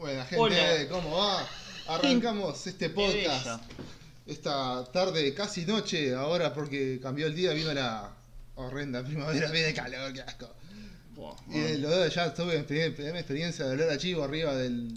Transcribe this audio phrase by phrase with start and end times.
[0.00, 0.88] Buena gente, Hola.
[0.88, 1.46] ¿cómo va?
[1.88, 3.62] Arrancamos este podcast
[4.26, 8.10] esta tarde, casi noche, ahora porque cambió el día, vino la
[8.54, 10.48] horrenda primavera, viene calor, qué asco.
[11.14, 14.94] Buah, Y el olor, ya tuve primera experiencia de olor a chivo arriba del,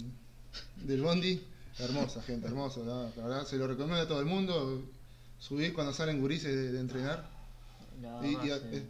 [0.84, 1.42] del bondi.
[1.78, 4.82] Hermosa, gente, hermosa, la, la verdad, se lo recomiendo a todo el mundo.
[5.38, 7.28] Subir cuando salen gurises de, de entrenar.
[8.00, 8.76] la Y, y- verdad, sí.
[8.78, 8.82] eh,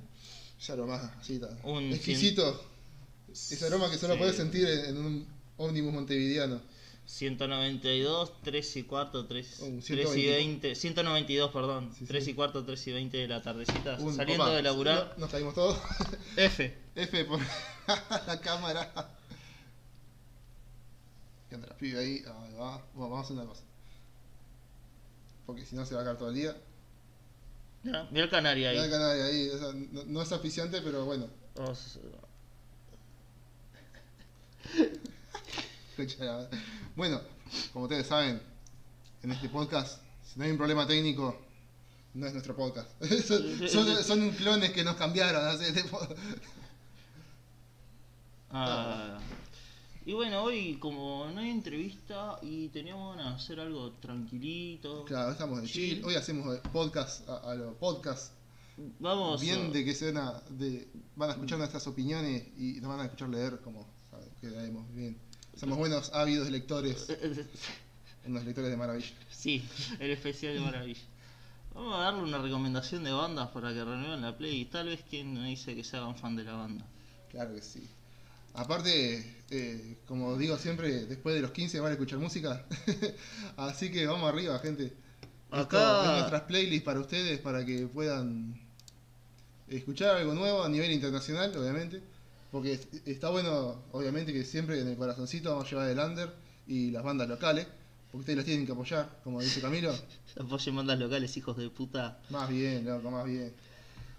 [0.61, 2.63] ese aroma así Un exquisito.
[3.33, 4.19] Ese aroma que solo Sí.
[4.21, 6.61] puedes sentir en, en un ómnibus montevideano.
[7.07, 10.31] 192, 3 y cuarto, 3, Un 3 y 120.
[10.37, 12.07] 20, 192, perdón, Sí, sí.
[12.07, 15.21] 3 y cuarto, 3 y 20 de la tardecita, Un- saliendo opa, de laburar, no-
[15.21, 15.77] Nos caímos todos.
[16.37, 16.75] F.
[16.97, 17.41] F por
[18.27, 18.91] la cámara.
[21.51, 22.23] ¿Qué onda la pibe ahí?
[22.27, 22.79] Ahí va.
[22.95, 23.63] Bueno, vamos a hacer una cosa.
[25.45, 26.57] Porque si no se va a caer todo el día.
[27.83, 28.75] Mira, mira el canario ahí.
[28.77, 29.51] Mira el canal ahí.
[29.51, 31.29] o sea, no, no es aficiante, pero bueno.
[31.57, 32.35] Os- Concha de la madre.
[36.97, 37.21] Bueno,
[37.73, 38.41] como ustedes saben,
[39.23, 41.37] en este podcast, si no hay un problema técnico,
[42.15, 42.89] no es nuestro podcast.
[43.27, 45.59] son, son, son clones que nos cambiaron.
[45.75, 45.99] tipo-
[48.51, 49.19] Ah,
[50.07, 55.33] y bueno, hoy como no hay entrevista y teníamos ganas de hacer algo tranquilito, Claro,
[55.33, 55.95] estamos de Chill.
[55.97, 56.05] chill.
[56.05, 58.31] Hoy hacemos podcast a, a los podcasts.
[59.01, 63.01] vamos Bien a- de que suena, de, van a escuchar nuestras opiniones y nos van
[63.01, 65.19] a escuchar leer como saben, que leemos bien.
[65.57, 67.07] Somos buenos, ávidos lectores,
[68.27, 69.11] unos lectores de maravilla.
[69.31, 69.65] Sí,
[70.01, 71.01] el especial de maravilla.
[71.75, 75.03] Vamos a darle una recomendación de bandas para que renueven la play y tal vez
[75.09, 76.85] quien me dice que se hagan fan de la banda.
[77.31, 77.89] Claro que sí.
[78.55, 82.65] Aparte, eh, como digo siempre, después de los 15 van a escuchar música.
[83.57, 84.85] Así que vamos arriba, gente.
[84.85, 84.97] Esto
[85.51, 88.61] Acá- es nuestras playlists para ustedes, para que puedan
[89.69, 92.03] escuchar algo nuevo a nivel internacional, obviamente.
[92.55, 96.33] Porque es- está bueno, obviamente, que siempre en el corazoncito vamos a llevar el under
[96.69, 97.67] y las bandas locales.
[98.13, 99.93] Porque ustedes las tienen que apoyar, como dice Camilo.
[100.41, 102.21] Apoyen bandas locales, hijos de puta.
[102.31, 103.53] Más bien, loco, más bien.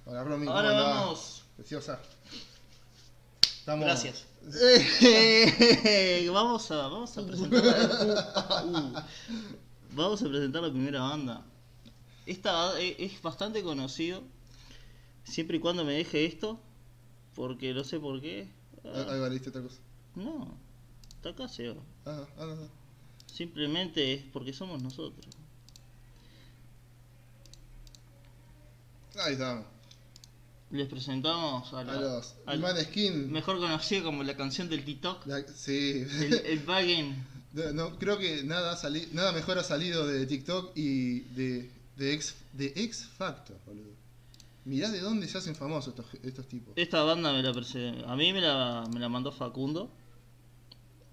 [0.06, 1.45] Hola, Romy, ¿cómo Ahora vamos.
[1.56, 1.97] Preciosa.
[3.41, 3.85] Estamos...
[3.85, 4.25] Gracias.
[6.34, 9.00] vamos a vamos a presentar Uh,
[9.94, 11.45] vamos a presentar la primera banda.
[12.25, 14.24] Esta e- es bastante conocido
[15.24, 16.59] siempre y cuando me deje esto
[17.35, 18.47] porque no sé por qué.
[18.84, 19.78] Ah, Ahí va, leíste otra cosa.
[20.16, 20.57] No.
[21.16, 21.47] Está acá.
[22.06, 22.56] Ah, ah.
[23.25, 25.25] Simplemente es porque somos nosotros.
[29.19, 29.66] Ahí estamos.
[30.72, 33.31] Les presentamos a, la- A los al Maneskin.
[33.31, 36.06] mejor conocido como la canción del TikTok, La- sí.
[36.09, 37.25] el, el Bagging.
[37.56, 42.13] No, no, creo que nada, sali- nada mejor ha salido de TikTok y de, de,
[42.13, 43.94] X, de X Factor, boludo.
[44.66, 46.74] Mirá de dónde se hacen famosos estos, estos tipos.
[46.76, 49.92] Esta banda me la prese- a mí me la, me la mandó Facundo.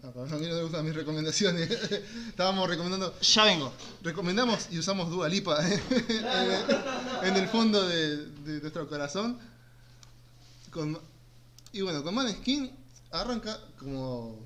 [0.02, 1.70] Ah, a mí no me gustan mis recomendaciones.
[2.28, 3.14] Estábamos recomendando.
[3.20, 3.72] Ya vengo.
[4.02, 6.66] Recomendamos y usamos Dua Lipa en, el-
[7.28, 9.38] en el fondo de, de nuestro corazón.
[10.70, 10.98] Con,
[11.72, 12.70] y bueno, con Maneskin
[13.10, 14.38] arranca, como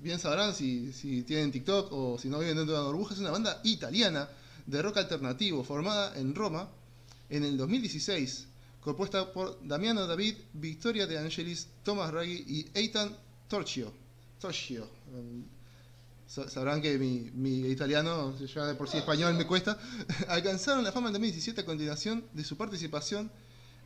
[0.00, 3.20] bien sabrán si, si tienen TikTok o si no viven dentro de una burbuja, es
[3.20, 4.28] una banda italiana
[4.66, 6.68] de rock alternativo formada en Roma
[7.30, 8.46] en el 2016,
[8.80, 13.16] compuesta por Damiano David, Victoria De Angelis, Thomas Raggi y Eitan
[13.48, 13.92] Torchio.
[14.40, 14.88] Torchio.
[16.26, 19.78] Sa- Sabrán que mi, mi italiano, ya de por sí español me cuesta.
[20.28, 23.30] Alcanzaron la fama en 2017 a continuación de su participación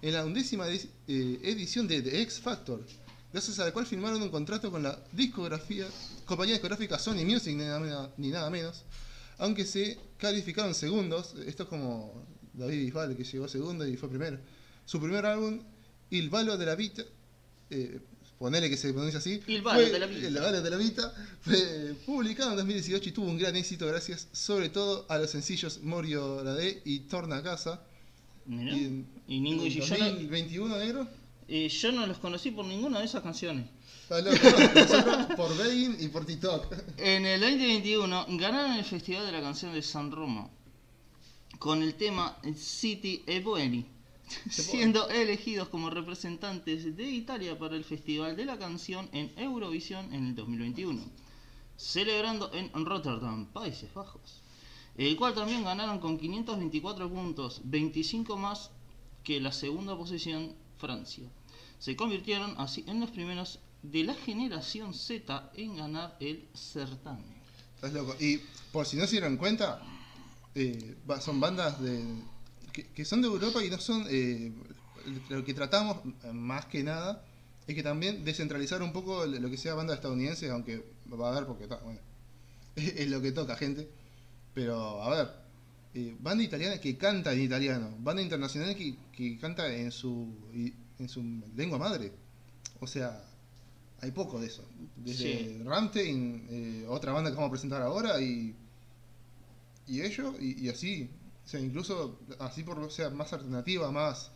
[0.02, 2.84] en la undécima eh, edición de The X Factor,
[3.32, 5.86] gracias a la cual firmaron un contrato con la discografía,
[6.26, 8.82] compañía discográfica Sony Music, ni nada, ni nada menos,
[9.38, 12.22] aunque se calificaron segundos, esto es como
[12.54, 14.38] David Bisbal, que llegó segundo y fue primero.
[14.84, 15.60] Su primer álbum,
[16.10, 17.02] Il Valo de la Vita,
[17.70, 17.98] eh,
[18.38, 20.28] ponele que se pronuncia así, Il Valo fue- della Vita.
[20.28, 24.28] Il Valo de la Vita, fue publicado en 2018 y tuvo un gran éxito gracias
[24.32, 27.80] sobre todo a los sencillos Morio la D y Torna a Casa.
[28.46, 28.76] Mirá.
[28.76, 31.08] Y en- Y, ningún, y en yo, no, 2021, negro.
[31.48, 33.66] y yo no los conocí por ninguna de esas canciones.
[34.10, 36.66] Nosotros por Begging y por TikTok.
[36.98, 40.48] En el 2021 ganaron el Festival de la Canción de San Roma
[41.64, 43.86] con el tema City e Bueni,
[44.50, 50.26] siendo elegidos como representantes de Italia para el Festival de la Canción en Eurovisión en
[50.26, 51.00] el 2021,
[51.78, 54.42] celebrando en Rotterdam, Países Bajos,
[54.98, 58.70] el cual también ganaron con 524 puntos, 25 más
[59.22, 61.24] que la segunda posición Francia.
[61.78, 67.24] Se convirtieron así en los primeros de la generación Z en ganar el certamen.
[67.76, 68.14] Estás loco.
[68.20, 69.80] Y por si no se dieron cuenta,
[70.54, 72.02] eh, son bandas de
[72.72, 74.52] que, que son de Europa y no son eh,
[75.28, 77.24] lo que tratamos eh, más que nada
[77.66, 81.46] es que también descentralizar un poco lo que sea banda estadounidense, aunque va a haber
[81.46, 82.00] porque bueno,
[82.76, 83.88] es lo que toca, gente.
[84.52, 85.28] Pero, a ver,
[85.94, 90.28] eh, banda italiana que canta en italiano, banda internacional que, que canta en su,
[90.98, 91.22] en su
[91.56, 92.12] lengua madre.
[92.80, 93.24] O sea,
[94.00, 94.64] hay poco de eso.
[94.96, 98.54] Desde Ramstein, eh, otra banda que vamos a presentar ahora, y,
[99.86, 101.10] y ellos, y, así.
[101.44, 104.30] O sea, incluso así por lo sea más alternativa, más.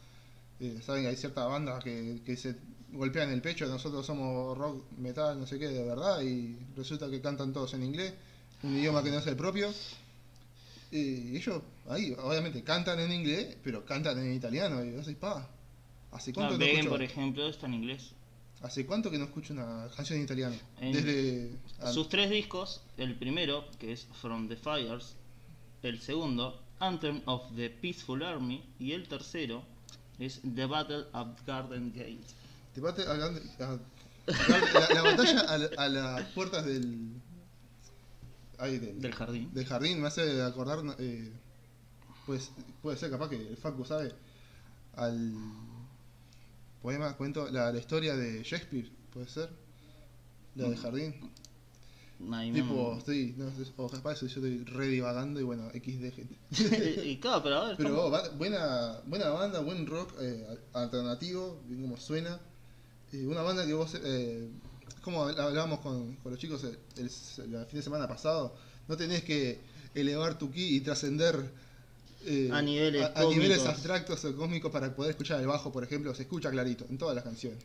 [0.61, 2.57] Eh, Saben hay cierta banda que, que se
[2.93, 7.21] golpean el pecho, nosotros somos rock, metal, no sé qué, de verdad, y resulta que
[7.21, 8.15] cantan todos en inglés,
[8.63, 9.73] un idioma que no es el propio.
[10.91, 14.83] Y ellos ahí, obviamente, cantan en inglés, pero cantan en italiano.
[14.83, 15.47] Y soy pa.
[16.13, 16.89] ¿Hace cuánto no, escucho?
[16.89, 18.13] por ejemplo, está en inglés.
[18.63, 20.57] ¿Hace cuánto que no escucho una canción en italiano?
[20.81, 21.51] Desde.
[21.93, 25.15] Sus tres discos, el primero, que es From the Fires,
[25.83, 29.63] el segundo, Anthem of the Peaceful Army, y el tercero
[30.19, 32.27] es The Battle of Garden Gate.
[32.75, 33.05] The Battle
[34.95, 35.41] la, batalla
[35.79, 37.21] a las puertas del
[38.67, 39.55] del, jardín.
[39.55, 41.31] Del jardín me hace acordar, eh,
[42.27, 42.51] pues,
[42.83, 44.13] puede ser capaz que el Facu sabe,
[44.97, 45.33] al
[46.83, 49.51] poema, cuento, la, historia de Shakespeare, puede ser,
[50.57, 51.31] la del mm.
[52.53, 56.37] Tipo, estoy, no, o capaz yo estoy re divagando y bueno, XD gente.
[57.05, 57.77] y, claro, pero a ver.
[57.77, 62.41] Pero buena, buena banda, buen rock eh, alternativo, bien como suena.
[63.13, 64.49] Eh, una banda que vos eh,
[65.03, 67.09] como hablábamos con, con los chicos el, el,
[67.67, 68.55] fin de semana pasado,
[68.89, 69.59] no tenés que
[69.95, 71.51] elevar tu ki y trascender
[72.27, 76.15] eh, a, niveles, a, niveles abstractos o cósmicos para poder escuchar el bajo, por ejemplo,
[76.15, 77.65] se escucha clarito en todas las canciones.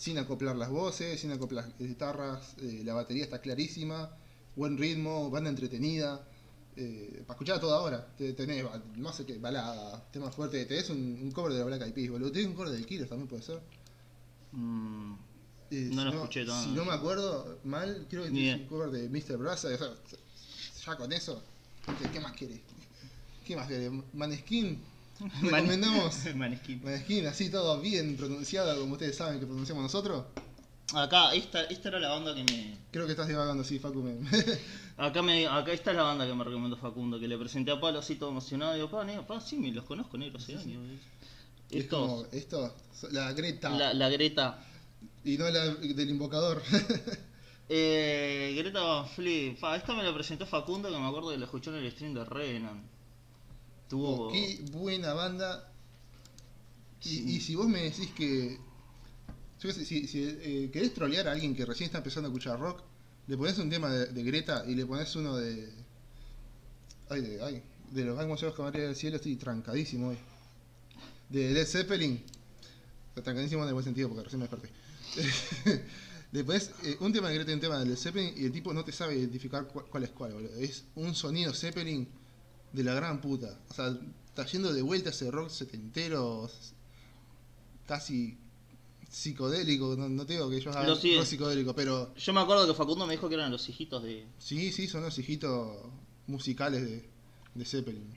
[0.00, 4.08] Sin acoplar las voces, sin acoplar las guitarras, eh, la batería está clarísima,
[4.56, 6.26] buen ritmo, banda entretenida.
[6.74, 8.64] Eh, para escuchar a toda hora, tenés,
[8.96, 12.08] no sé qué, balada, tema fuerte, tenés un, un cover de la Black Eyed Peas,
[12.08, 13.60] boludo, tenés un cover de Killers también puede ser.
[14.52, 15.16] Mm,
[15.70, 16.62] no lo escuché todo.
[16.62, 19.36] Si no me acuerdo mal, creo que tiene un cover de Mr.
[19.36, 19.68] Brasa.
[19.68, 19.94] O sea,
[20.86, 21.42] ya con eso,
[22.10, 22.60] ¿qué más querés?
[23.44, 23.92] ¿Qué más querés?
[24.14, 24.80] Maneskin.
[25.42, 26.82] Recomendamos Maneskin.
[26.82, 30.24] Maneskin, así todo bien pronunciado, como ustedes saben que pronunciamos nosotros.
[30.94, 32.76] Acá, esta, esta era la banda que me.
[32.90, 34.04] Creo que estás divagando, sí, Facu.
[34.96, 37.80] acá, me, acá esta es la banda que me recomendó Facundo, que le presenté a
[37.80, 38.74] Palo así todo emocionado.
[38.74, 40.82] Digo, pa, pa sí, me los conozco, negro, hace años.
[41.70, 42.74] Es como, esto,
[43.12, 43.70] la Greta.
[43.70, 44.64] La, la Greta.
[45.24, 46.60] Y no la del invocador.
[47.68, 49.58] eh, Greta Van Fleet.
[49.76, 52.24] esta me la presentó Facundo que me acuerdo que la escuchó en el stream de
[52.24, 52.99] Renan.
[53.90, 54.28] Tuvo...
[54.28, 55.68] Oh, qué buena banda.
[57.02, 58.56] Y, si vos me decís que.
[59.58, 62.82] Si, si eh, querés trolear a alguien que recién está empezando a escuchar rock,
[63.26, 65.72] le pones un tema de, Greta y le pones uno de.
[67.08, 70.18] Ay, de, ay, de los que María del Cielo, estoy trancadísimo hoy.
[71.28, 72.22] De Led Zeppelin.
[73.24, 74.70] Trancadísimo en el buen sentido porque recién me desperté.
[76.32, 78.84] Después, eh, un tema de Greta y un tema de Zeppelin y el tipo no
[78.84, 80.54] te sabe identificar cuál, es cuál, boludo.
[80.58, 82.19] Es un sonido Zeppelin
[82.72, 83.58] de la gran puta.
[83.68, 83.96] O sea,
[84.26, 86.50] está yendo de vuelta ese rock setentero,
[87.86, 88.38] casi
[89.08, 89.96] psicodélico.
[89.96, 92.14] No, te digo que hagan rock psicodélico, pero.
[92.14, 94.26] Yo me acuerdo que Facundo me dijo que eran los hijitos de.
[94.38, 95.76] Sí, sí, son los hijitos
[96.26, 97.08] musicales de,
[97.54, 98.14] de Zeppelin.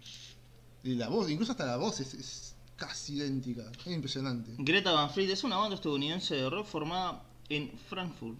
[0.83, 3.71] Y la voz, incluso hasta la voz es casi idéntica.
[3.85, 4.53] Es impresionante.
[4.57, 8.37] Greta Van Fleet es una banda estadounidense de rock formada en Frankfurt.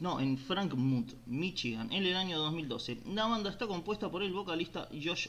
[0.00, 3.00] No, en Frankmouth, Michigan, en el año 2012.
[3.06, 5.26] La banda está compuesta por el vocalista Josh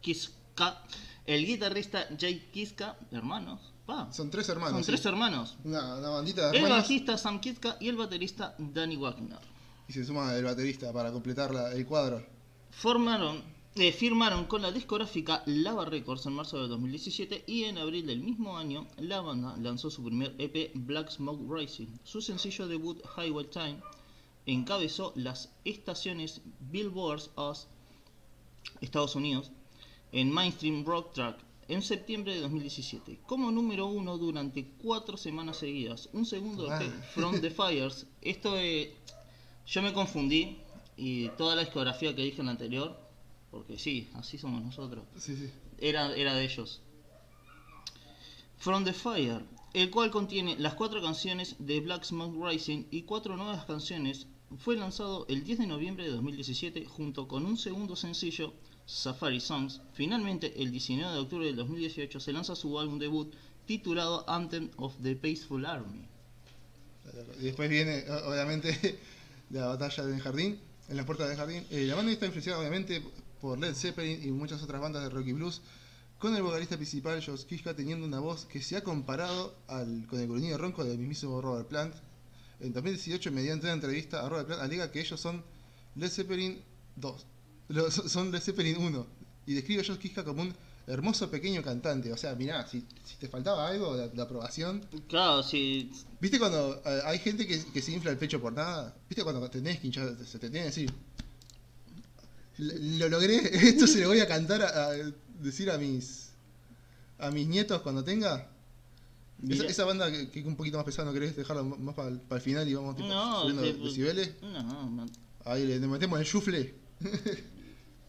[0.00, 0.82] Kiska,
[1.24, 3.60] el guitarrista Jay Kiska, hermanos.
[4.10, 4.72] son tres hermanos.
[4.72, 5.56] Son tres hermanos.
[5.64, 6.76] Una, bandita de hermanos.
[6.76, 9.38] El bajista Sam Kiska y el baterista Danny Wagner.
[9.88, 12.24] Y se suma el baterista para completar el cuadro.
[12.70, 18.06] Formaron eh, firmaron con la discográfica Lava Records en marzo de 2017 y en abril
[18.06, 21.88] del mismo año la banda lanzó su primer EP Black Smoke Rising.
[22.02, 23.82] Su sencillo debut Highway Time
[24.46, 27.66] encabezó las estaciones Billboard Us
[28.80, 29.52] Estados Unidos
[30.16, 31.36] en Mainstream Rock Track
[31.68, 36.08] en septiembre de 2017 como número uno durante cuatro semanas seguidas.
[36.14, 38.06] Un segundo EP, From the Fires.
[38.22, 38.88] Esto es...
[39.66, 40.56] Yo me confundí
[40.96, 42.98] y toda la discografía que dije en la anterior
[43.50, 45.04] porque sí, así somos nosotros.
[45.78, 46.80] Era, era de ellos.
[48.56, 49.44] From the Fire,
[49.74, 54.76] el cual contiene las cuatro canciones de Black Smoke Rising y cuatro nuevas canciones, fue
[54.76, 58.54] lanzado el 10 de noviembre de 2017 junto con un segundo sencillo,
[58.86, 59.80] Safari Songs.
[59.92, 63.34] Finalmente, el 19 de octubre del 2018 se lanza su álbum debut
[63.66, 66.06] titulado Anthem of the Peaceful Army.
[67.40, 68.98] Después viene, obviamente,
[69.50, 71.64] la batalla del jardín, en la puerta del jardín.
[71.70, 73.02] Eh, la banda está influenciada, obviamente,
[73.40, 75.60] por Led Zeppelin y muchas otras bandas de rock y blues.
[76.18, 80.26] con el vocalista principal Josh Kishka teniendo una voz que se ha comparado con el
[80.26, 81.94] gruñido ronco del mismísimo Robert Plant.
[82.60, 85.44] En 2018, mediante una entrevista a Robert Plant, alega que ellos son
[85.94, 86.62] Led Zeppelin
[86.96, 87.26] 2,
[87.90, 89.06] son Led Zeppelin 1,
[89.46, 90.54] y describe a Josh Kishka como un
[90.86, 92.12] hermoso pequeño cantante.
[92.12, 95.90] O sea, mirá, si, si te faltaba algo de, de aprobación, Claro, sí.
[96.20, 98.94] ¿Viste cuando eh, hay gente que, que se infla el pecho por nada?
[99.08, 100.92] ¿Viste cuando tenés que hinchar, se te tiene que decir?
[102.58, 103.36] "L- Lo logré,
[103.68, 104.92] esto se lo voy a cantar a, a
[105.40, 106.30] decir a mis
[107.18, 108.50] a mis nietos cuando tenga.
[109.48, 112.40] Esa, banda que, que es un poquito más pesada, ¿no querés dejarla más para el
[112.40, 114.30] final y vamos tipo, No, subiendo decibeles?
[114.40, 115.06] No, no.
[115.44, 116.74] Ahí le, le metemos el chufle.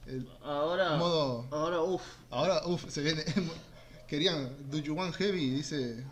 [0.08, 0.96] El Ahora.
[0.98, 1.48] modo.
[1.52, 2.02] Ahora, uff.
[2.30, 3.24] Ahora, uff, se viene.
[4.08, 6.06] Querían Do You Want Heavy, dice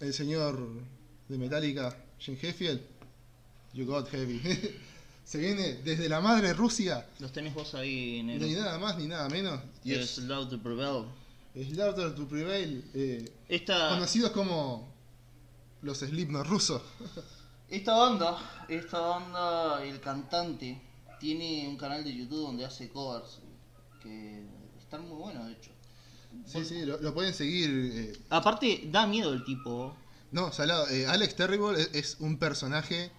[0.00, 0.68] el señor
[1.28, 2.80] de Metallica, Jim Heffield.
[3.72, 4.40] You Got Heavy.
[5.24, 8.46] se viene desde la madre Rusia, Los tenés vos ahí, negro.
[8.46, 9.60] ni nada más ni nada menos.
[9.84, 11.06] Y Es Loud to Prevail.
[11.54, 14.92] Slaughter to Prevail, eh, Esta, conocidos como
[15.82, 16.82] los Slipknot rusos.
[17.68, 20.80] esta banda, esta banda, el cantante,
[21.18, 23.40] tiene un canal de YouTube donde hace covers.
[24.02, 24.44] Que
[24.78, 25.70] están muy buenos, de hecho.
[26.46, 27.70] Sí, sí, lo, lo pueden seguir.
[27.94, 29.96] eh, Aparte, da miedo el tipo.
[30.32, 30.88] No, salado.
[30.88, 33.10] eh, Alex Terrible es, es un personaje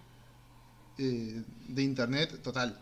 [0.98, 2.78] eh, de internet total.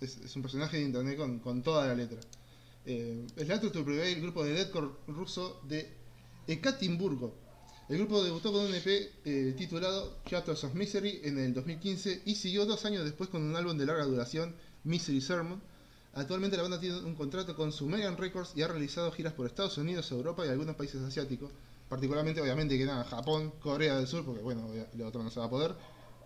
[0.00, 2.20] Es, es un personaje de internet con, con toda la letra.
[2.86, 5.92] Eh, Slaughter to Prevail, el grupo de deathcore ruso de
[6.46, 7.34] Ekaterimburgo.
[7.90, 8.86] El grupo debutó con un EP
[9.24, 13.56] eh, titulado Chapters of Misery en el 2015 y siguió dos años después con un
[13.56, 14.54] álbum de larga duración,
[14.84, 15.60] Misery Sermon.
[16.14, 19.76] Actualmente la banda tiene un contrato con Sumerian Records y ha realizado giras por Estados
[19.76, 21.50] Unidos, Europa y algunos países asiáticos.
[21.88, 25.46] Particularmente, obviamente, que nada, Japón, Corea del Sur, porque bueno, lo otro no se va
[25.46, 25.74] a poder.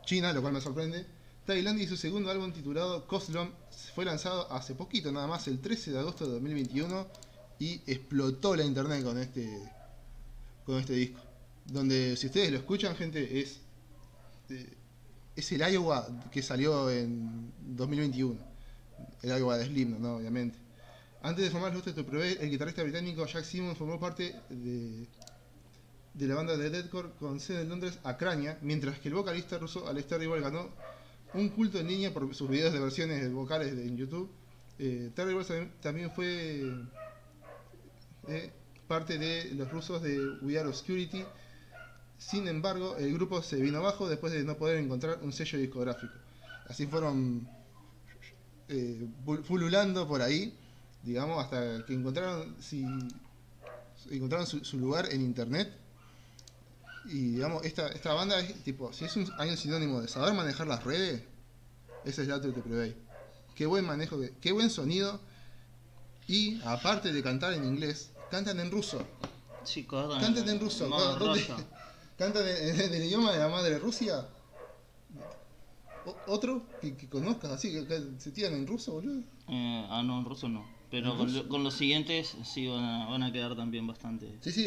[0.04, 1.06] China, lo cual me sorprende.
[1.46, 3.52] Tailandia y su segundo álbum titulado Koslom
[3.94, 7.06] fue lanzado hace poquito, nada más, el 13 de agosto de 2021
[7.58, 9.48] y explotó la internet con este
[10.66, 11.23] con este disco.
[11.64, 13.60] Donde, si ustedes lo escuchan, gente, es
[14.50, 14.76] eh,
[15.36, 18.38] es el Iowa que salió en 2021.
[19.22, 20.16] El Iowa de Slim, ¿no?
[20.16, 20.58] Obviamente.
[21.22, 25.06] Antes de formar to Prevail, el guitarrista británico Jack Simmons formó parte de,
[26.12, 29.88] de la banda de deathcore con sede en Londres, Acrania, mientras que el vocalista ruso
[29.88, 30.68] Alester Rival ganó
[31.32, 34.30] un culto en línea por sus videos de versiones vocales en YouTube.
[34.78, 36.70] Eh, también, también fue
[38.28, 38.52] eh,
[38.86, 41.24] parte de los rusos de We Are Obscurity.
[42.26, 46.14] Sin embargo, el grupo se vino abajo después de no poder encontrar un sello discográfico.
[46.68, 47.46] Así fueron
[48.68, 49.06] eh,
[49.46, 50.56] pululando por ahí,
[51.02, 52.84] digamos, hasta que encontraron si
[54.10, 55.70] encontraron su, su lugar en internet.
[57.06, 60.32] Y digamos, esta, esta banda es tipo, si es un, hay un sinónimo de saber
[60.32, 61.22] manejar las redes,
[62.06, 62.96] ese es Lato te Prevail.
[63.54, 65.20] Qué buen manejo, que- qué buen sonido.
[66.26, 69.06] Y aparte de cantar en inglés, cantan en ruso.
[69.64, 70.88] Chicos, Cantan en ruso.
[70.88, 71.56] ¿Dónde- rosa.
[72.18, 74.26] Cantan en, el idioma de la madre Rusia.
[76.06, 77.72] O- ¿Otro que, que conozcas así?
[77.72, 79.20] Que, que se tiran en ruso, boludo?
[79.48, 80.66] Eh, ah, no, en ruso no.
[80.90, 81.42] Pero ¿En con, ruso?
[81.42, 84.36] lo- con los siguientes sí van a, van a quedar también bastante.
[84.40, 84.66] Sí, sí,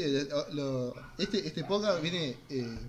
[0.53, 2.79] lo- este, este podcast viene eh,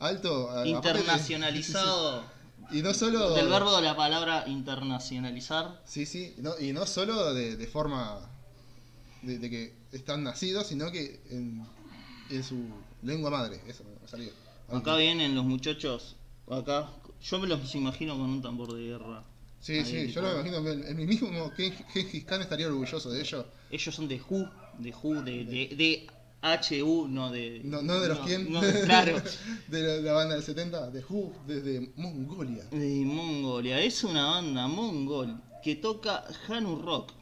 [0.00, 0.48] alto.
[0.50, 2.20] a- aparte de- Internacionalizado.
[2.22, 2.26] sí,
[2.70, 2.78] sí.
[2.78, 3.34] Y no solo.
[3.34, 5.80] Del verbo de la palabra internacionalizar.
[5.84, 8.20] Sí, sí, no, y no solo de, de forma
[9.22, 11.66] de, de que están nacidos, sino que en,
[12.30, 12.68] en su
[13.02, 13.60] lengua madre.
[13.66, 14.30] Eso me salió.
[14.68, 16.16] Acá vienen los muchachos.
[16.50, 16.90] Acá.
[17.22, 19.22] Yo me los imagino con un tambor de guerra.
[19.60, 20.60] Sí, Ahí, sí, yo lo imagino.
[20.94, 23.46] Mi mismo Gen- Gengis Khan estaría orgulloso de ellos.
[23.70, 24.48] Ellos son de Who.
[24.78, 25.22] De Who.
[25.22, 26.06] De, de, de
[26.82, 27.60] HU, no de.
[27.62, 28.52] No, no de los quién.
[28.52, 29.22] no, claro.
[29.68, 32.64] de la, la banda del 70, de Who, desde Mongolia.
[32.72, 33.80] De Mongolia.
[33.80, 37.12] Es una banda mongol que toca Hanu Rock.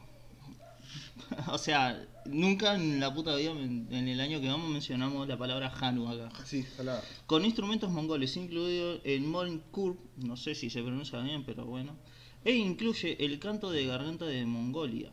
[1.51, 5.73] o sea, nunca en la puta vida, en el año que vamos, mencionamos la palabra
[5.79, 6.31] Hanu acá.
[6.45, 7.01] Sí, ojalá.
[7.25, 11.95] Con instrumentos mongoles, incluido el Morin Kurb, no sé si se pronuncia bien, pero bueno.
[12.43, 15.11] E incluye el canto de garganta de Mongolia.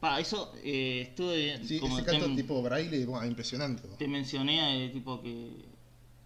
[0.00, 1.64] Pa, eso eh, estuve.
[1.64, 3.88] Sí, como ese canto tipo braille, buah, impresionante.
[3.98, 5.50] te mencioné, eh, tipo que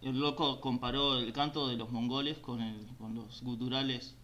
[0.02, 4.14] el loco comparó el canto de los mongoles con, el, con los guturales,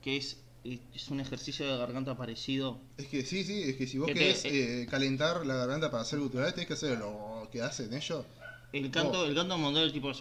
[0.00, 2.80] que es, es un ejercicio de garganta parecido.
[2.96, 5.90] Es que sí, sí, es que si vos Que te- querés eh, calentar la garganta
[5.90, 8.24] para hacer guturales, tenés que hacer lo que hacen ellos.
[8.72, 9.24] El canto, Oh.
[9.24, 10.20] el canto mongol tipo es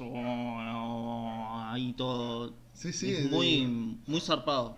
[1.73, 3.67] ahí todo Sí, sí, es es muy, de-
[4.05, 4.77] muy zarpado.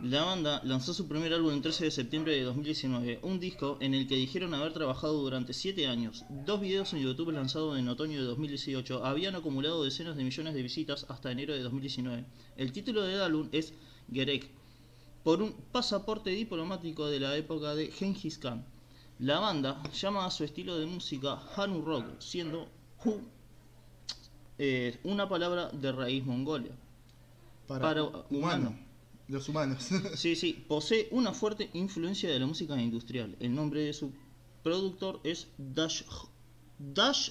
[0.00, 3.92] La banda lanzó su primer álbum el 13 de septiembre de 2019, un disco en
[3.92, 6.24] el que dijeron haber trabajado durante 7 años.
[6.46, 10.62] Dos videos en YouTube lanzados en otoño de 2018 habían acumulado decenas de millones de
[10.62, 12.24] visitas hasta enero de 2019.
[12.56, 13.74] El título del álbum es
[14.10, 14.48] Gerek,
[15.24, 18.64] por un pasaporte diplomático de la época de Genghis Khan.
[19.18, 22.68] La banda llama a su estilo de música Hanu Rock, siendo
[23.04, 23.20] Hu
[24.58, 26.72] eh, una palabra de raíz mongolia.
[27.66, 28.26] Para, Para humano.
[28.30, 28.78] humano.
[29.28, 29.88] Los humanos.
[30.16, 33.36] Sí, sí, posee una fuerte influencia de la música industrial.
[33.40, 34.12] El nombre de su
[34.62, 36.02] productor es Dash
[36.78, 37.30] Dash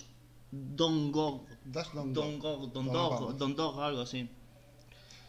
[0.52, 1.46] Dongog.
[1.66, 3.38] Dash Dongog, Dongog, vamos.
[3.38, 4.30] Dongog, algo así.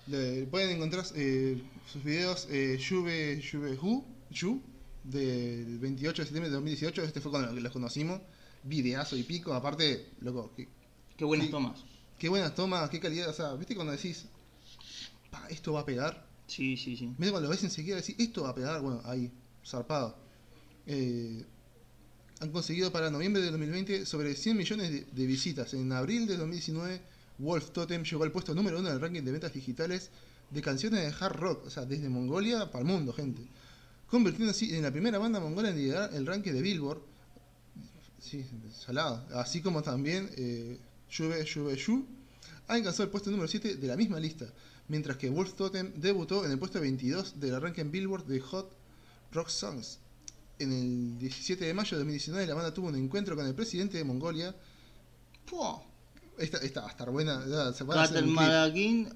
[0.07, 1.61] Le- pueden encontrar eh,
[1.92, 4.62] sus videos eh, Yuve Yuve Hu Yu
[5.04, 7.02] del 28 de septiembre de 2018.
[7.02, 8.20] Este fue cuando los conocimos.
[8.62, 9.54] Videazo y pico.
[9.54, 10.68] Aparte, loco, qué,
[11.16, 11.80] Qué buenas tomas.
[12.18, 13.28] qué buenas tomas, qué calidad.
[13.28, 14.26] O sea, ¿viste cuando decís,
[15.30, 16.26] "Pa, esto va a pegar?
[16.47, 17.14] Sí, sí, sí.
[17.18, 18.80] Mira, cuando lo ves enseguida decís, esto va a pegar.
[18.82, 19.30] Bueno, ahí,
[19.64, 20.16] zarpado.
[20.87, 21.44] Eh,
[22.40, 25.75] han conseguido para noviembre de 2020 sobre 100 millones de, de visitas.
[25.75, 27.00] En abril de 2019,
[27.38, 30.11] Wolf Totem llegó al puesto número uno del ranking de ventas digitales
[30.50, 33.42] de canciones de hard rock, o sea, desde Mongolia para el mundo, gente.
[34.09, 37.00] Convirtiéndose así en la primera banda mongola en liderar el ranking de Billboard.
[38.19, 39.25] Sí, salado.
[39.35, 40.78] Así como también eh,
[41.11, 42.07] Yuve Yuve Yu
[42.66, 44.47] alcanzó el puesto número 7 de la misma lista,
[44.88, 48.73] mientras que Wolf Totem debutó en el puesto 22 del ranking Billboard de Hot
[49.33, 49.99] Rock Songs.
[50.59, 53.97] En el 17 de mayo de 2019 la banda tuvo un encuentro con el presidente
[53.97, 54.54] de Mongolia.
[55.49, 55.83] Puah.
[56.37, 57.73] Esta, esta va a estar buena.
[57.73, 59.12] Se van a hacer un clip.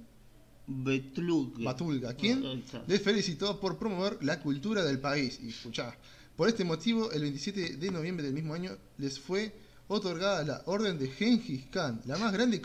[0.67, 1.63] Betlug.
[1.63, 2.83] Batulga, quien Ahí está.
[2.87, 5.39] les felicitó por promover la cultura del país.
[5.43, 5.97] Y escuchá,
[6.37, 9.53] por este motivo, el 27 de noviembre del mismo año les fue
[9.89, 12.61] otorgada la Orden de Genghis Khan, la más grande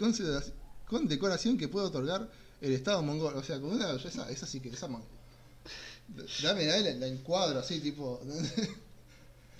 [0.88, 2.29] condecoración que puede otorgar
[2.62, 3.36] el Estado mongol.
[3.36, 5.03] O sea, con una esa, esa sí que esa man-
[6.41, 8.20] Dame la, la, la encuadro así, tipo.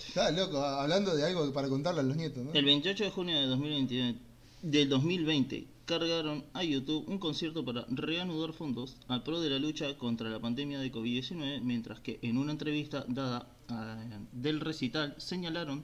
[0.08, 2.52] Está loco, hablando de algo para contarle a los nietos, ¿no?
[2.54, 4.18] El 28 de junio de 2020,
[4.62, 9.98] del 2020 cargaron a YouTube un concierto para reanudar fondos al pro de la lucha
[9.98, 13.98] contra la pandemia de COVID-19, mientras que en una entrevista dada a-
[14.32, 15.82] del recital señalaron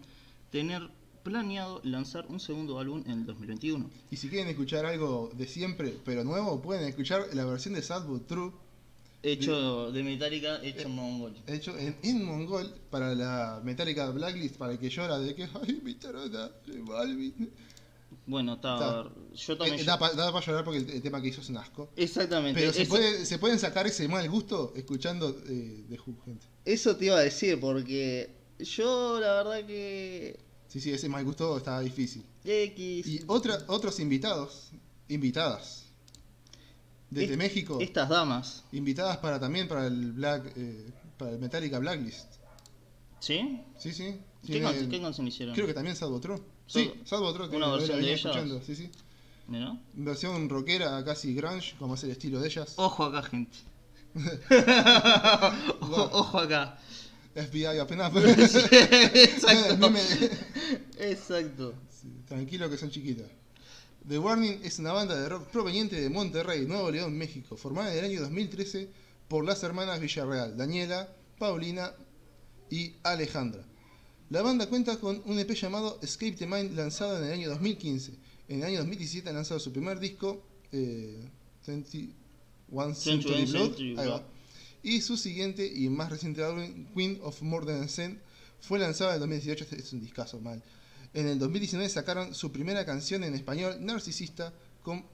[0.53, 0.89] tener
[1.25, 3.91] planeado lanzar un segundo álbum en el 2021.
[4.13, 8.07] Y si quieren escuchar algo de siempre, pero nuevo, pueden escuchar la versión de Sad
[8.07, 8.53] But True
[9.25, 11.43] Hecho de Metallica, hecho en Mongolia.
[11.49, 15.81] hecho en, en mongol para la Metallica Blacklist para el que llora de que ay
[15.83, 16.53] mi tarota
[16.87, 17.51] Balvin
[18.27, 19.79] Bueno, está, yo también...
[19.81, 21.91] Eh, da para llorar porque el, el tema que hizo es un asco.
[21.95, 22.61] Exactamente.
[22.61, 26.47] pero se, eso- puede, se pueden sacar ese mal gusto escuchando eh, de Who gente.
[26.65, 30.41] Eso te iba a decir, porque yo la verdad que...
[30.67, 32.25] sí sí ese mal gusto está difícil.
[32.45, 33.07] X...
[33.07, 34.71] y otra otros invitados
[35.09, 35.85] invitadas
[37.11, 37.79] desde Es- México.
[37.81, 42.27] Estas damas, invitadas para también para el Black eh, para el Metallica Blacklist.
[43.21, 43.61] ¿sí?
[43.79, 44.19] sí sí.
[44.47, 44.61] ¿Qué,
[45.01, 45.55] canción hicieron?
[45.55, 48.91] creo que también Salvotro sí Salvotro que una versión de escuchando, sí sí.
[49.95, 52.75] Versión rockera, casi grunge, como es el estilo de ellas.
[52.77, 53.57] Ojo acá, gente.
[55.81, 56.79] ojo, ojo acá.
[57.35, 58.13] FBI apenas.
[58.17, 59.93] Exacto.
[60.99, 61.75] Exacto.
[62.27, 63.27] Tranquilo que son chiquitas.
[64.09, 67.99] The Warning es una banda de rock proveniente de Monterrey, Nuevo León, México, formada en
[67.99, 68.89] el año 2013
[69.29, 71.93] por las hermanas Villarreal, Daniela, Paulina
[72.71, 73.63] y Alejandra.
[74.29, 78.13] La banda cuenta con un EP llamado Escape the Mind lanzado en el año 2015.
[78.49, 81.29] En el año 2017 han lanzado su primer disco, eh,
[81.65, 84.27] 21 Century 21 Blood, ahí va.
[84.83, 88.21] Y su siguiente y más reciente álbum, Queen of More Than Zen,
[88.61, 90.61] fue lanzado en el 2018, este es un discazo mal.
[91.15, 95.05] En el 2019 sacaron su primera canción en español, Narcisista, con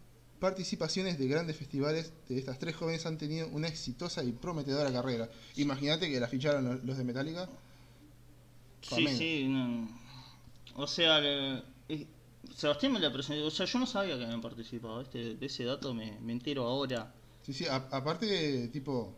[0.41, 2.13] participaciones de grandes festivales.
[2.29, 5.31] De estas tres jóvenes han tenido una exitosa y prometedora carrera.
[5.57, 7.49] Imagínate que la ficharon los de Metallica.
[8.83, 9.45] Sí, sí.
[9.49, 9.89] no.
[10.75, 12.07] O sea, le- eh,
[12.57, 13.47] Sebastián me la presentó.
[13.47, 15.01] O sea, yo no sabía que habían participado.
[15.01, 17.13] Este, de ese dato me, me entero ahora.
[17.43, 19.17] Sí, sí, a- aparte, tipo.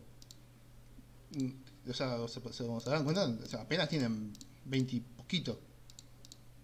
[1.37, 4.33] mm, O sea, se, se- se dan cuenta, o sea, apenas tienen
[4.65, 5.61] 20 y poquito.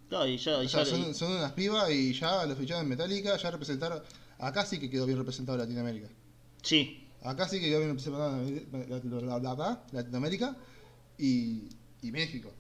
[0.09, 2.83] Claro, y ya, y O sea, ya son, son unas pibas y ya los ficharon
[2.85, 4.03] en Metallica, ya representaron.
[4.39, 6.09] Acá sí que quedó bien representado Latinoamérica.
[6.63, 10.57] Sí, Acá sí que quedó bien representado la- la- la- la- Latinoamérica
[11.19, 11.69] y,
[12.03, 12.51] y México.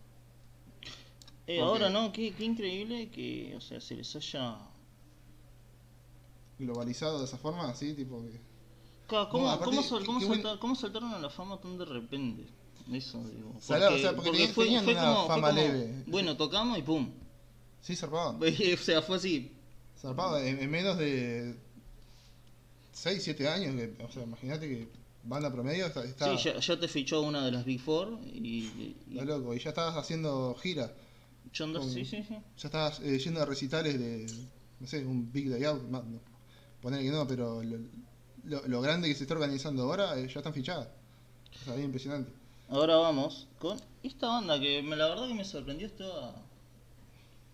[1.52, 4.56] Eh, Porque- ahora no, qué, qué increíble que, o sea, se les haya...
[6.58, 8.20] Globalizado de esa forma, así, tipo.
[8.22, 8.38] que-
[9.08, 12.44] Claro, ¿Cómo, No, aparte, cómo, cómo buen- cómo saltaron a la fama tan de repente?
[12.92, 13.56] Eso, digo.
[13.60, 16.04] Salado, o sea, porque tenían- tenían una fama leve.
[16.06, 17.10] Bueno, tocamos y pum.
[17.80, 18.38] Sí, zarpado.
[18.74, 19.50] o sea, fue así.
[19.98, 21.56] Zarpado, en, en menos de
[22.92, 23.74] 6, 7 años.
[23.74, 24.88] Que, o sea, imagínate que
[25.24, 28.38] banda promedio está, está, Sí, ya, ya te fichó una de las Big Four y...
[28.38, 29.54] y- está loco.
[29.54, 30.92] Y ya estabas haciendo gira.
[31.52, 32.34] Ando- con- sí, sí, sí.
[32.58, 34.26] Ya estabas eh, yendo a recitales de,
[34.80, 35.82] no sé, un Big Day Out.
[35.84, 36.20] No, no,
[36.80, 37.78] poner que no, pero lo,
[38.44, 40.88] lo- lo grande que se está organizando ahora eh, ya están fichadas.
[41.60, 42.32] O sea, bien impresionante.
[42.68, 45.86] ahora vamos con esta banda que me, la verdad que me sorprendió.
[45.88, 46.34] Esto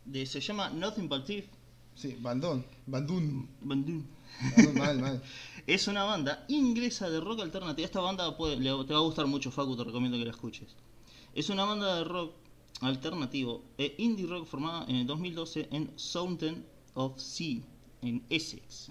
[0.05, 1.47] de, se llama Nothing But Thief.
[1.95, 2.65] Sí, Bandón.
[2.87, 3.49] Bandún.
[3.63, 4.07] Bandún.
[4.57, 5.23] Bandún, mal, mal.
[5.67, 7.85] Es una banda inglesa de rock alternativo.
[7.87, 10.69] Esta banda puede- le- te va a gustar mucho, Facu, te recomiendo que la escuches.
[11.35, 12.35] Es una banda de rock
[12.81, 17.61] alternativo e indie rock formada en el 2012 en Southampton of Sea,
[18.03, 18.91] en Essex.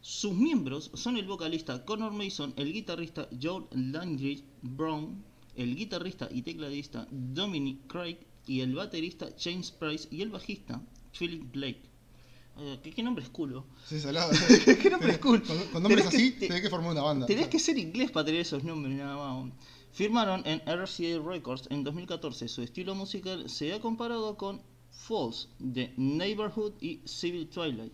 [0.00, 5.22] Sus miembros son el vocalista Connor Mason, el guitarrista Joel Langridge Brown,
[5.56, 8.16] el guitarrista y tecladista Dominic Craig
[8.46, 10.80] y el baterista James Price y el bajista
[11.18, 11.82] Philip Blake.
[12.58, 13.66] Eh, ¿Qué, qué nombre es culo?
[13.86, 14.32] Sí, salado.
[14.82, 15.42] ¿Qué nombre es cool?
[15.42, 17.26] Con, con nombres Tenés que- así, te- tenés que formar una banda.
[17.26, 19.52] Tenés que ser inglés para tener esos nombres, nada más.
[19.92, 22.46] Firmaron en RCA Records en 2014.
[22.48, 27.92] Su estilo musical se ha comparado con Falls, The Neighborhood y Civil Twilight.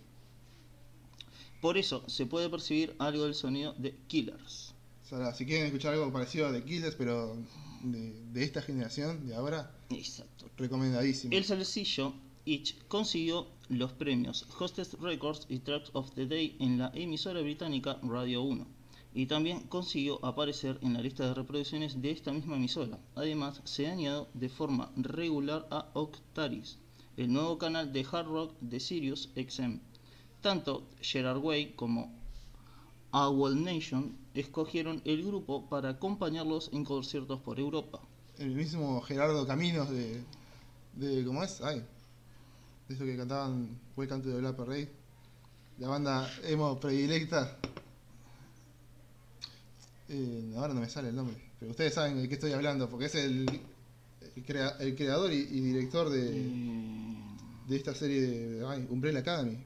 [1.63, 4.75] Por eso se puede percibir algo del sonido de Killers.
[5.03, 5.35] Salado.
[5.35, 7.37] Si quieren escuchar algo parecido a The Killers, pero
[7.83, 10.51] de, de esta generación, de ahora, Exacto.
[10.59, 11.35] recomendadísimo.
[11.35, 12.13] El sencillo
[12.45, 17.99] Itch consiguió los premios Hostess Records y Tracks of the Day en la emisora británica
[18.03, 18.76] Radio 1
[19.17, 22.99] y también consiguió aparecer en la lista de reproducciones de esta misma emisora.
[23.15, 26.77] Además, se añadió de forma regular a Octaris,
[27.17, 29.81] el nuevo canal de hard rock de Sirius XM.
[30.43, 32.13] Tanto Gerard Way como
[33.11, 38.03] Owl Nation escogieron el grupo para acompañarlos en conciertos por Europa.
[38.37, 40.23] El mismo Gerardo Caminos de.
[40.93, 41.63] de ¿Cómo es?
[41.63, 41.83] Ay.
[42.87, 44.93] De esos que cantaban Welcome to the Black Parade.
[45.79, 47.57] La banda emo predilecta.
[50.09, 51.37] Eh, ahora no me sale el nombre.
[51.59, 53.47] Pero ustedes saben de qué estoy hablando, porque es el,
[54.37, 57.17] el, crea- el creador y, y director de, Eh,
[57.69, 59.59] de esta serie de ay, Umbrella Academy.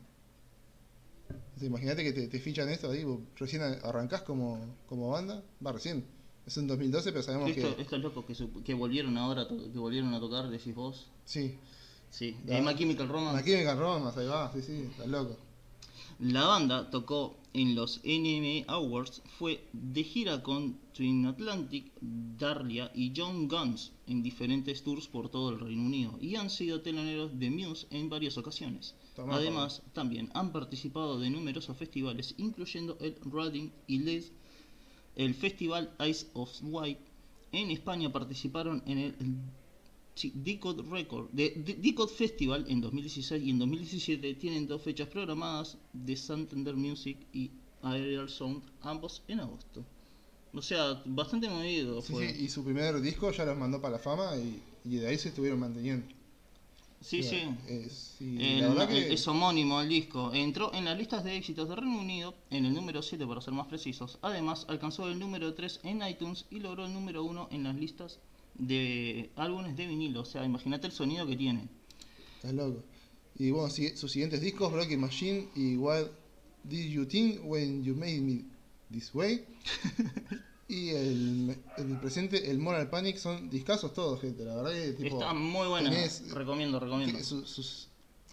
[1.61, 3.05] Imagínate que te, te fichan esto ahí,
[3.37, 5.43] recién arrancás como, como banda.
[5.65, 6.05] Va, recién.
[6.47, 7.83] Es un 2012, pero sabemos Esto- que.
[7.83, 8.25] estos locos
[8.65, 11.09] que, volvieron ahora, que volvieron a tocar, decís vos.
[11.27, 11.59] Sí.
[12.11, 14.19] Sí, de My Chemical Romance.
[14.21, 15.37] Ahí va, sí, sí, estás loco.
[16.19, 23.13] La banda tocó en los NME Awards, fue de gira con Twin Atlantic, Darlia y
[23.17, 27.51] John Guns en diferentes tours por todo el Reino Unido y han sido teloneros de
[27.51, 28.95] Muse en varias ocasiones.
[29.29, 34.33] Además, también han participado de numerosos festivales, incluyendo el Reading y Les,
[35.17, 37.01] el Festival Ice of White.
[37.53, 39.15] En España participaron en el
[40.21, 45.09] sí, Decode Record, de, de- Decode Festival en 2016 y en 2017 tienen dos fechas
[45.09, 47.51] programadas de Santander Music y
[47.83, 49.85] Aerial Sound, ambos en agosto.
[50.53, 52.35] O sea, bastante movido Sí, fue.
[52.35, 55.17] sí, y su primer disco ya los mandó para la fama y, y de ahí
[55.19, 56.07] se estuvieron manteniendo.
[57.01, 57.39] Sí, sí.
[58.39, 60.33] El- la verdad que Es homónimo el disco.
[60.35, 63.55] Entró en las listas de éxitos de Reino Unido en el número 7 para ser
[63.55, 64.19] más precisos.
[64.21, 68.19] Además, alcanzó el número 3 en iTunes y logró el número 1 en las listas
[68.55, 70.21] de álbumes de vinilo.
[70.21, 71.69] O sea, imagínate el sonido que tiene.
[72.37, 72.83] estás loco.
[73.39, 76.07] Y bueno, sus siguientes discos, Broken Machine y What
[76.65, 78.45] Did You Think When You Made Me
[78.93, 79.45] This Way.
[80.69, 84.45] y el, el presente, el Moral Panic, son discazos todos, gente.
[84.45, 87.19] La verdad que tipo, Está muy tenés- recomiendo, recomiendo.
[87.23, 87.89] sus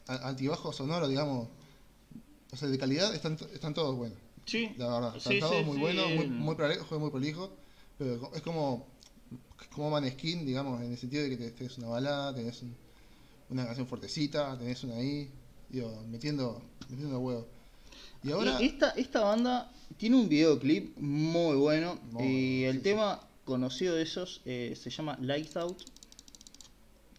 [0.08, 1.48] a- altibajos sonoros, digamos,
[2.52, 4.18] o sea, de calidad, están, están todos buenos.
[4.46, 7.52] Sí, La verdad, están Sí, todos sí, muy sí, buenos, muy, muy prolijo, muy prolijo,
[7.98, 8.88] pero es como,
[9.74, 12.76] como Maneskin, digamos, en el sentido de que te- tenés una balada, tenés un-
[13.50, 15.30] una canción fuertecita, tenés una ahí,
[15.70, 17.48] digo, metiendo, metiendo huevo.
[18.24, 22.00] Y ahora, esta, esta banda tiene un videoclip muy bueno.
[22.20, 25.84] Y el sí, tema conocido de ellos eh, se llama Lights Out.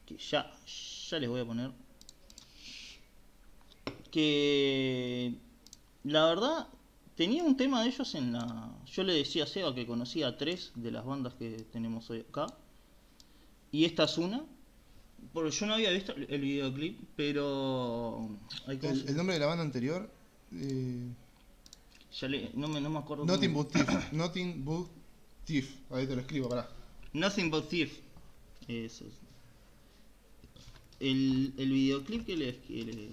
[0.05, 0.51] Que ya,
[1.11, 1.71] ya les voy a poner.
[4.11, 5.35] Que
[6.05, 6.67] la verdad
[7.19, 8.73] tenía un tema de ellos en la.
[8.87, 12.47] Yo le decía a Seba que conocía tres de las bandas que tenemos hoy acá.
[13.73, 14.45] Y esta es una.
[15.33, 18.31] Porque yo no había visto el videoclip, pero.
[18.69, 20.09] ay, ¿cómo el, nombre de la banda anterior,
[20.53, 21.09] eh,
[22.21, 23.25] ya le- no, me, no me acuerdo.
[23.27, 24.89] Nothing cómo- But Thief, Nothing But
[25.45, 26.69] Thief, ahí te lo escribo, pará.
[27.13, 27.99] Nothing But Thief.
[28.69, 29.13] Eso es.
[31.01, 33.11] El, el videoclip que les, que, le-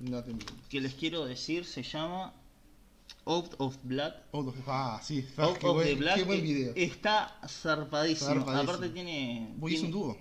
[0.00, 2.34] Nothing But que les quiero decir se llama
[3.28, 4.14] Out of Black.
[4.32, 6.72] Out of- Ah, sí, Out qué, of the buen, qué buen eh, video.
[6.74, 8.28] está zarpadísimo.
[8.30, 8.72] Zarpadísimo.
[8.72, 9.54] Aparte tiene.
[9.60, 10.16] Uy, es un dúo,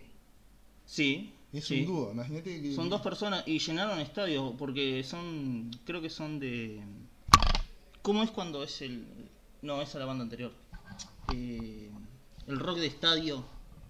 [0.86, 1.34] Sí.
[1.54, 1.82] es sí.
[1.82, 2.76] un dúo, imagínate que...
[2.76, 5.72] Son dos personas y llenaron estadios porque son.
[5.86, 6.82] Creo que son de.
[8.02, 9.06] ¿Cómo es cuando es el.?
[9.62, 10.52] No, esa es la banda anterior.
[11.34, 11.90] Eh,
[12.48, 13.44] el rock de estadio.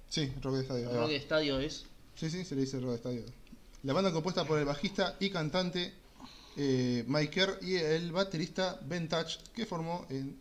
[0.09, 0.89] Sí, rock de estadio.
[0.91, 0.97] va.
[0.97, 1.85] Rock de estadio es.
[2.15, 3.25] Sí, sí, se le dice rock de estadio.
[3.83, 5.93] La banda compuesta por el bajista y cantante
[6.57, 10.37] eh, Mike Kerr y el baterista Ben Touch, que formó en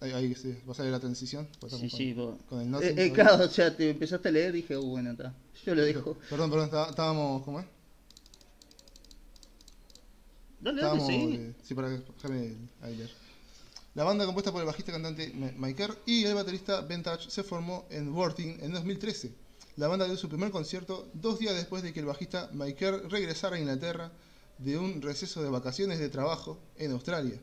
[0.00, 1.48] Ahí, ahí sí, va a salir la transición.
[1.60, 4.28] pues Sí, estamos sí, con, con el Eh, Nothing eh, claro, o sea, te empezaste
[4.28, 5.32] a leer y dije, oh, bueno, está.
[5.64, 6.14] Yo lo dejo.
[6.28, 7.42] Perdón, perdón, está- estábamos.
[7.44, 7.66] ¿Cómo es?
[10.60, 11.06] Dale, dale, Estábamos.
[11.06, 11.34] sí.
[11.36, 13.10] eh, sí, para déjame ahí leer.
[13.94, 17.42] La banda compuesta por el bajista cantante Mike Kerr y el baterista Ben Touch se
[17.42, 19.32] formó en Worthing en 2013.
[19.76, 23.10] La banda dio su primer concierto dos días después de que el bajista Mike Kerr
[23.10, 24.10] regresara a Inglaterra
[24.64, 27.40] de un receso de vacaciones de trabajo en Australia.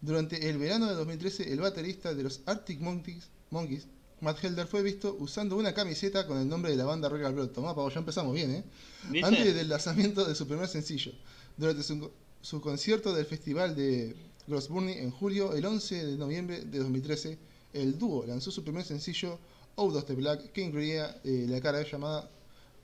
[0.00, 3.86] Durante el verano de 2013, el baterista de los Arctic Monkeys, Monkeys
[4.20, 7.48] Matt Helder, fue visto usando una camiseta con el nombre de la banda Royal Blood.
[7.48, 8.64] Tomá, pavo, ya empezamos bien, ¿eh?
[9.10, 9.26] ¿Viste?
[9.26, 11.12] Antes del lanzamiento de su primer sencillo.
[11.56, 16.78] Durante su, su concierto del festival de Grossburny en julio, el 11 de noviembre de
[16.78, 17.38] 2013,
[17.72, 19.38] el dúo lanzó su primer sencillo,
[19.76, 22.30] Out of the Black, que incluía eh, la cara llamada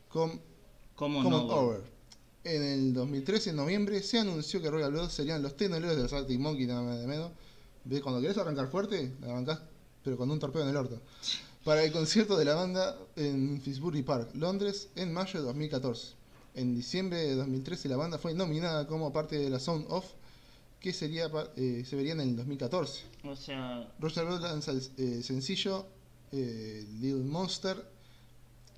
[0.09, 0.39] Com
[0.95, 1.51] ¿Cómo Common?
[1.51, 1.92] Over.
[2.45, 6.13] En el 2013, en noviembre, se anunció que Royal Blood serían los tenores de los
[6.13, 7.31] Arctic Monkeys, nada más de menos.
[7.85, 8.01] ¿Ves?
[8.01, 9.61] Cuando querés arrancar fuerte, la arrancás,
[10.03, 11.01] pero con un torpedo en el orto.
[11.65, 16.15] Para el concierto de la banda en Finsbury Park, Londres, en mayo de 2014.
[16.57, 20.07] En diciembre de 2013, la banda fue nominada como parte de la Sound Off,
[20.81, 23.03] que sería, eh, se vería en el 2014.
[23.23, 25.87] O sea, Roger Blood lanza el eh, sencillo
[26.33, 27.77] eh, Little Monster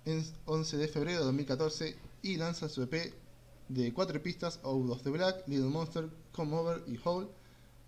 [0.05, 3.14] en 11 de febrero de 2014 y lanza su EP
[3.68, 7.29] de cuatro pistas Out of the Black, Little Monster, Come Over y Hole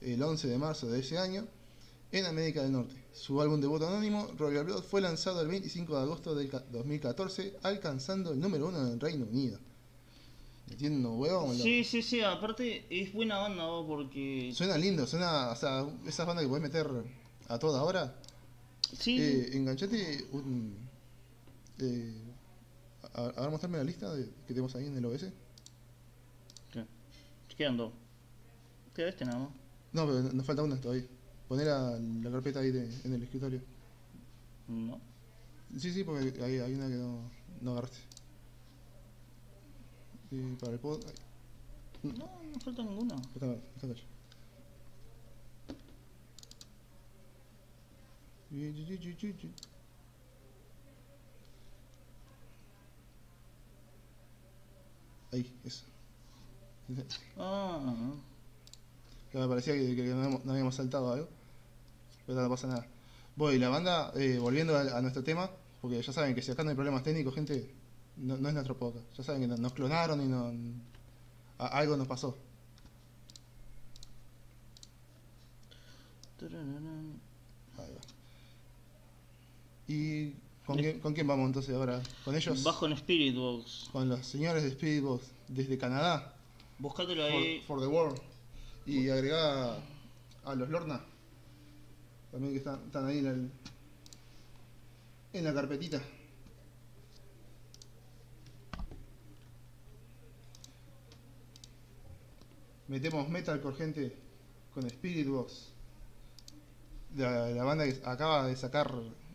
[0.00, 1.46] el 11 de marzo de ese año
[2.12, 2.94] en América del Norte.
[3.12, 7.56] Su álbum debut anónimo, Royal Blood, fue lanzado el 25 de agosto del ca- 2014,
[7.62, 9.58] alcanzando el número uno en el Reino Unido.
[10.70, 11.52] ¿Entiendo, huevo?
[11.54, 14.50] sí, sí, sí, aparte es buena banda porque...
[14.52, 16.88] Suena lindo, suena, o sea, esas bandas que podés meter
[17.48, 18.16] a toda hora.
[18.98, 20.76] Sí, Eh, enganchate un.
[21.78, 22.14] Eh,
[23.14, 25.26] a, a ver, mostrarme la lista de- que tenemos ahí en el OBS.
[27.57, 27.64] ¿Qué?
[27.64, 27.92] Quedan dos.
[28.95, 29.49] Queda este nada más.
[29.92, 31.05] No, pero nos falta una todavía.
[31.49, 33.61] Poner la, la carpeta ahí de- en el escritorio.
[34.69, 35.01] No.
[35.79, 37.99] Sí, sí, porque hay, hay una que no, no agarraste.
[40.31, 41.01] Y para el pod.
[42.03, 43.14] No, no falta ninguna.
[43.35, 43.87] está, está
[48.51, 48.73] y-
[55.33, 55.85] Ahí, eso.
[57.38, 57.81] Ah,
[59.33, 61.29] Que me parecía que, que no, habíamos, no habíamos saltado algo.
[62.27, 62.87] Pero no pasa nada.
[63.37, 66.62] Voy, la banda, eh, volviendo a, a nuestro tema, porque ya saben que si acá
[66.64, 67.70] no hay problemas técnicos, gente,
[68.16, 69.05] no, no es nuestro podcast.
[69.16, 70.53] Ya saben que no- nos clonaron y no,
[71.59, 72.37] a- algo nos pasó.
[77.79, 78.01] Ahí va.
[79.88, 80.33] ¿Y
[80.66, 82.03] con, quién, con quién vamos entonces ahora?
[82.25, 82.62] ¿Con ellos?
[82.62, 83.88] Bajo en Spirit Box.
[83.92, 86.35] Con los señores de Speedbox desde Canadá,
[86.78, 87.62] Buscátelo ahí.
[87.66, 88.20] for the World.
[88.84, 89.76] Y agregá
[90.44, 91.04] a los Lorna.
[92.30, 93.50] También que están, están ahí en, el-
[95.32, 96.00] en la carpetita.
[102.88, 104.16] Metemos metalcore, gente,
[104.72, 105.68] con Spirit Box.
[107.16, 108.92] La, la banda que acaba de sacar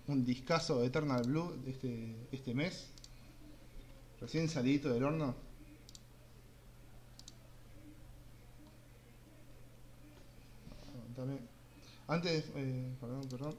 [0.07, 2.87] un discazo de Eternal Blue este, este mes.
[4.19, 5.35] Recién salidito del horno.
[11.21, 11.47] Aguantame.
[12.07, 13.55] Antes, eh, perdón, perdón.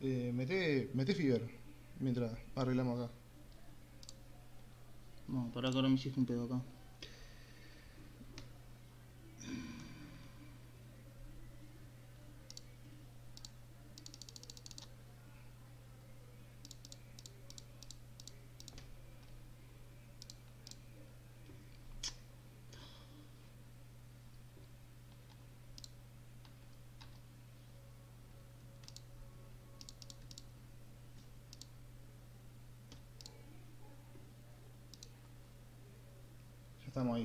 [0.00, 1.42] Eh, mete, mete Fiber
[2.00, 3.12] mientras arreglamos acá.
[5.28, 6.62] No, para que ahora me hiciste un pedo acá.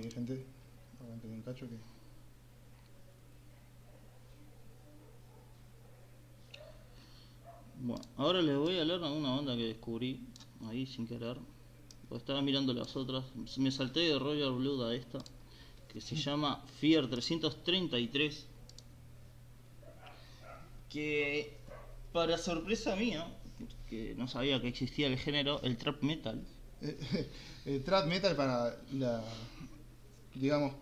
[0.09, 0.45] Gente.
[0.99, 1.75] Aguanten un cacho que.
[7.81, 10.27] Bueno, ahora les voy a hablar de una banda que descubrí
[10.67, 11.37] ahí sin querer.
[12.07, 13.23] Porque estaba mirando las otras.
[13.57, 15.19] Me salté de Royal Blood a esta.
[15.87, 18.47] Que se llama Fear 333.
[20.89, 21.57] Que
[22.11, 23.27] para sorpresa mía,
[23.89, 26.43] que no sabía que existía el género, el trap metal.
[27.65, 29.23] el trap metal para la.
[30.39, 30.73] Digamos.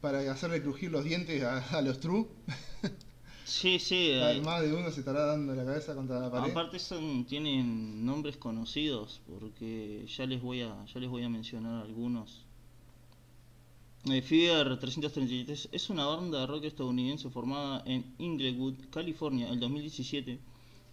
[0.00, 2.26] para hacerle crujir los dientes a, a los true.
[3.44, 4.10] Sí, sí.
[4.12, 6.52] Eh, Más de uno se estará dando la cabeza contra la pared.
[6.52, 11.82] aparte son, tienen nombres conocidos, porque ya les voy a, ya les voy a mencionar
[11.84, 12.44] algunos.
[14.04, 20.38] Eh, Fever 333 es una banda de rock estadounidense formada en Inglewood, California, el 2017,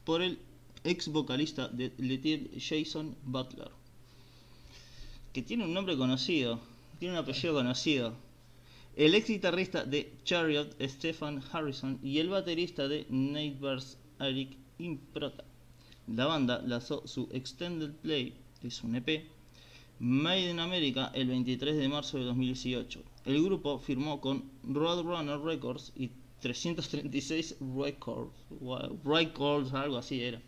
[0.03, 0.39] por el
[0.83, 3.71] ex vocalista de Lethal Jason Butler,
[5.31, 6.59] que tiene un nombre conocido,
[6.99, 8.13] tiene un apellido conocido.
[8.95, 15.43] El ex guitarrista de Chariot, Stephen Harrison, y el baterista de Nightmares, Eric Improta.
[16.07, 19.25] La banda lanzó su Extended Play, que es un EP,
[19.99, 23.01] Made in America el 23 de marzo de 2018.
[23.25, 28.33] El grupo firmó con Roadrunner Records y 336 Records,
[29.03, 30.41] Records, algo así era.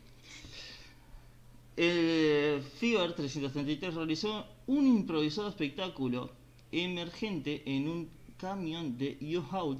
[1.75, 6.38] El Fever 333 realizó un improvisado espectáculo
[6.71, 9.77] emergente en un camión de U-Haul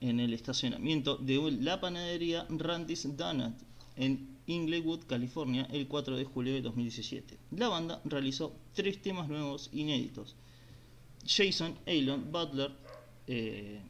[0.00, 3.54] en el estacionamiento de la panadería Randy's Donut
[3.96, 7.38] en Inglewood, California, el 4 de julio de 2017.
[7.52, 10.36] La banda realizó tres temas nuevos inéditos.
[11.26, 12.70] Jason, Elon, Butler,
[13.26, 13.80] eh,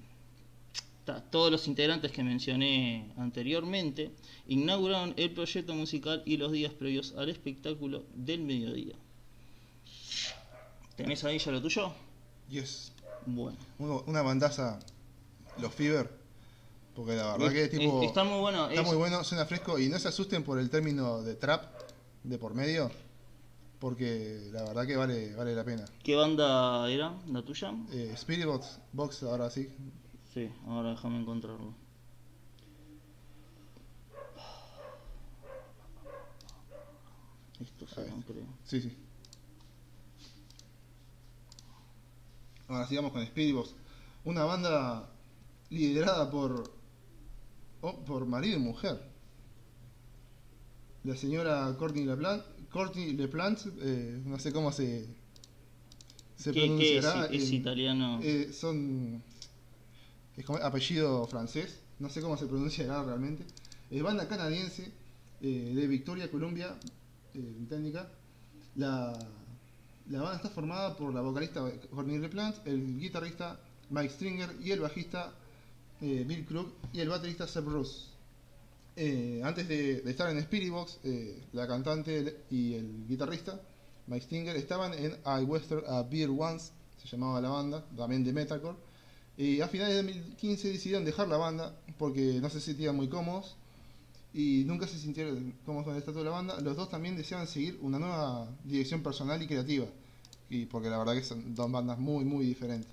[1.30, 4.10] todos los integrantes que mencioné anteriormente,
[4.48, 8.96] inauguraron el proyecto musical y los días previos al espectáculo del mediodía.
[10.96, 11.92] ¿Tenés ahí ya lo tuyo?
[12.48, 12.92] Yes.
[13.26, 13.56] Bueno.
[13.78, 14.78] Uno- una bandaza,
[15.58, 16.10] los Fever.
[16.94, 18.02] Porque la verdad que es tipo.
[18.02, 18.68] está muy bueno.
[18.68, 21.64] Está es- muy bueno, suena fresco y no se asusten por el término de trap
[22.24, 22.90] de por medio,
[23.80, 25.84] porque la verdad que vale, vale la pena.
[26.02, 27.74] ¿Qué banda era la tuya?
[27.92, 29.68] Eh, Spirit Box, Box, ahora sí.
[30.32, 31.74] Sí, ahora déjame encontrarlo.
[37.60, 38.44] Esto se lo creo.
[38.64, 38.96] Sí, sí.
[42.68, 43.74] Ahora sigamos con Spirit Box.
[44.24, 45.08] Una banda
[45.70, 46.72] liderada por,
[47.80, 49.00] oh, por marido y mujer.
[51.04, 55.06] La señora Courtney LePlant, Courtney LePlant eh, no sé cómo se,
[56.36, 57.26] se ¿Qué, qué es, pronunciará.
[57.26, 58.18] es en- italiano?
[58.22, 59.22] Eh, son.
[60.36, 63.44] Es como apellido francés, no sé cómo se pronunciará realmente.
[63.90, 64.90] Es banda canadiense
[65.40, 66.76] eh, de Victoria, Columbia,
[67.34, 68.10] eh, británica.
[68.74, 69.16] La,
[70.10, 73.58] la banda está formada por la vocalista Courtney LePlant, el guitarrista
[73.90, 75.32] Mike Stringer y el bajista
[76.00, 78.10] eh, Bill Krug y el baterista Seb Ross.
[78.94, 83.60] Eh, antes de, estar en Spirit Box, eh, la cantante y el guitarrista
[84.06, 88.32] Mike Stinger estaban en I Western a Beer Once, se llamaba la banda, también de
[88.32, 88.76] metalcore.
[89.36, 93.56] Y a finales de 2015 decidieron dejar la banda porque no se sentían muy cómodos
[94.36, 96.60] y nunca se sintieron cómodos con el estatus de la banda.
[96.60, 99.86] Los dos también deseaban seguir una nueva dirección personal y creativa,
[100.50, 102.90] y porque la verdad que son dos bandas muy, muy diferentes.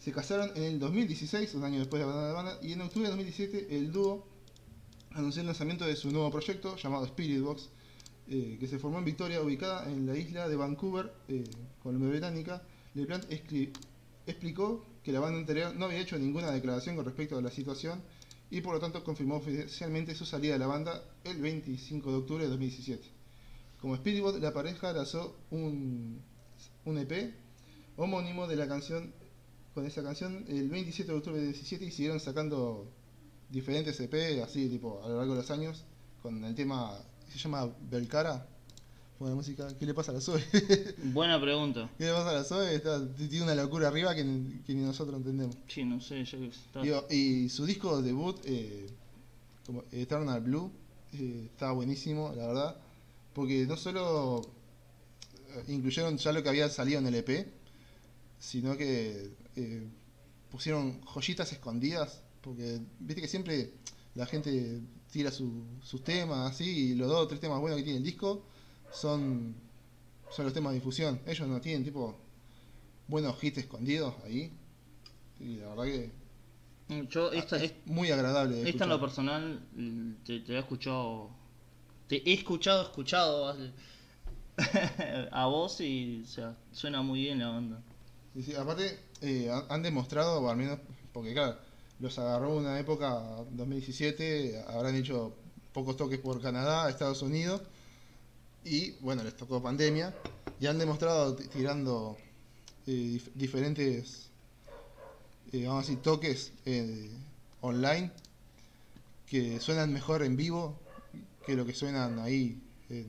[0.00, 3.04] Se casaron en el 2016, un año después de abandonar la banda, y en octubre
[3.04, 4.26] de 2017 el dúo
[5.12, 7.68] anunció el lanzamiento de su nuevo proyecto llamado Spirit Box,
[8.28, 11.44] eh, que se formó en Victoria, ubicada en la isla de Vancouver, eh,
[11.82, 12.62] Columbia Británica.
[12.94, 13.70] LePlant escri-
[14.26, 18.00] explicó que la banda anterior no había hecho ninguna declaración con respecto a la situación
[18.52, 22.44] y por lo tanto confirmó oficialmente su salida de la banda el 25 de octubre
[22.44, 23.02] de 2017.
[23.80, 26.20] Como Box, la pareja lanzó un,
[26.84, 27.32] un EP
[27.96, 29.14] homónimo de la canción
[29.72, 32.92] con esa canción el 27 de octubre de 2017 y siguieron sacando
[33.48, 35.86] diferentes EP así tipo a lo largo de los años
[36.20, 36.92] con el tema
[37.30, 38.46] se llama Belcara
[39.30, 40.42] música ¿qué le pasa a la Zoe?
[41.12, 41.88] Buena pregunta.
[41.96, 42.74] ¿qué le pasa a la Zoe?
[42.74, 46.38] Está- tiene una locura arriba que, ni- que ni nosotros entendemos Sí, no sé, yo
[46.44, 46.82] está...
[46.82, 48.88] Digo, y su disco debut eh,
[49.66, 50.70] como Eternal Blue
[51.12, 52.76] eh, está buenísimo la verdad
[53.32, 54.42] porque no solo
[55.54, 57.46] eh, incluyeron ya lo que había salido en el EP
[58.38, 59.86] sino que eh,
[60.50, 63.70] pusieron joyitas escondidas, porque viste que siempre
[64.16, 64.80] la gente
[65.10, 68.04] tira su- sus temas así, y los dos o tres temas buenos que tiene el
[68.04, 68.44] disco
[68.92, 69.54] son,
[70.30, 71.20] son los temas de difusión.
[71.26, 72.16] Ellos no tienen tipo
[73.08, 74.52] buenos hits escondidos ahí,
[75.40, 76.10] y la verdad que
[77.08, 78.68] Yo esta, es muy agradable.
[78.68, 79.60] esta en lo personal
[80.24, 81.30] te, te he escuchado...
[82.08, 83.56] Te he escuchado, escuchado
[85.30, 87.82] a vos y o sea, suena muy bien la banda.
[88.34, 90.78] Sí, sí, aparte, eh, han- demostrado, al menos,
[91.12, 91.56] porque claro,
[92.00, 93.08] los agarró una época,
[93.50, 95.34] 2017, habrán hecho
[95.72, 97.62] pocos toques por Canadá, Estados Unidos,
[98.64, 100.14] y bueno, les tocó pandemia,
[100.60, 102.16] y han demostrado tirando
[102.86, 104.28] eh, dif- diferentes,
[105.52, 107.10] eh, vamos a decir, toques eh,
[107.60, 108.10] online,
[109.26, 110.78] que suenan mejor en vivo
[111.46, 112.60] que lo que suenan ahí
[112.90, 113.06] en,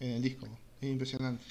[0.00, 0.46] en el disco.
[0.80, 1.42] Es impresionante.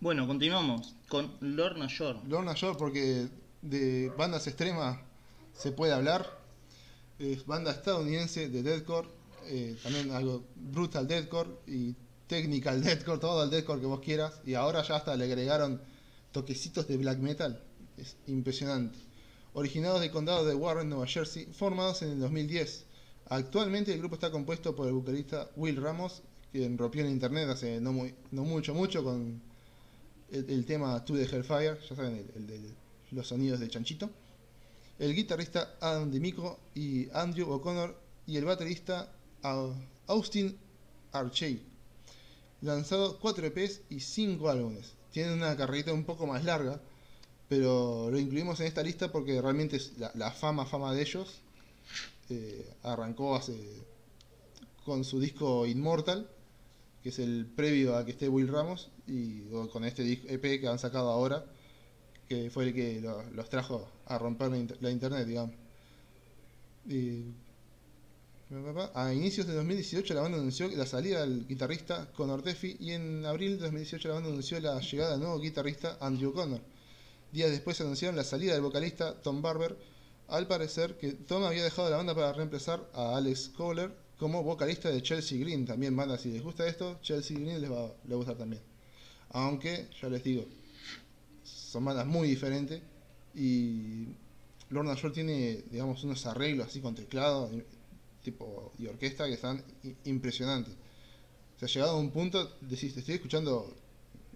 [0.00, 2.18] Bueno, continuamos con Lorna Shore.
[2.28, 3.28] Lorna Shore porque
[3.62, 4.98] de bandas extremas
[5.56, 6.40] se puede hablar
[7.18, 9.06] Es banda estadounidense de deathcore,
[9.46, 11.94] eh, también algo brutal deathcore y
[12.36, 14.40] technical deathcore, todo el deathcore que vos quieras.
[14.46, 15.80] Y ahora ya hasta le agregaron
[16.32, 17.60] toquecitos de black metal.
[17.98, 18.98] Es impresionante.
[19.52, 22.84] Originados del condado de Warren, Nueva Jersey, formados en el 2010.
[23.28, 26.22] Actualmente el grupo está compuesto por el vocalista Will Ramos,
[26.52, 29.40] quien rompió en internet hace no, muy, no mucho, mucho con
[30.30, 32.74] el, tema To the Hellfire, ya saben, el, el
[33.10, 34.08] los sonidos de Chanchito.
[34.98, 37.94] El guitarrista Adam DeMico y Andrew O'Connor
[38.26, 39.12] y el baterista
[39.42, 39.74] Au-
[40.06, 40.56] Austin
[41.12, 41.71] Archey.
[42.62, 44.94] Lanzado 4 EPs y 5 álbumes.
[45.12, 46.80] Tienen una carrerita un poco más larga,
[47.48, 51.40] pero lo incluimos en esta lista porque realmente es la, fama, fama de ellos
[52.30, 53.54] eh, arrancó hace
[54.84, 56.28] con su disco Immortal,
[57.02, 59.42] que es el previo a que esté Will Ramos, y
[59.72, 61.44] con este EP que han sacado ahora,
[62.28, 65.54] que fue el que lo- los trajo a romper la, inter- la internet, digamos.
[66.88, 67.24] Y-
[68.94, 73.24] a inicios de 2018 la banda anunció la salida del guitarrista Conor Teffy y en
[73.24, 76.60] abril de 2018 la banda anunció la llegada del nuevo guitarrista Andrew Connor.
[77.32, 79.74] Días después anunciaron la salida del vocalista Tom Barber.
[80.28, 84.90] Al parecer que Tom había dejado la banda para reemplazar a Alex Kohler como vocalista
[84.90, 85.64] de Chelsea Green.
[85.64, 88.60] También banda, si les gusta esto, Chelsea Green les va, a gustar también.
[89.30, 90.44] Aunque, ya les digo,
[91.42, 92.82] son bandas muy diferentes
[93.34, 94.08] y
[94.68, 97.50] Lorna Shore tiene, digamos, unos arreglos así con teclado
[98.22, 99.62] tipo y orquesta que están
[100.04, 100.74] impresionantes.
[101.56, 103.74] O sea, llegado a un punto, decís, ¿te estoy escuchando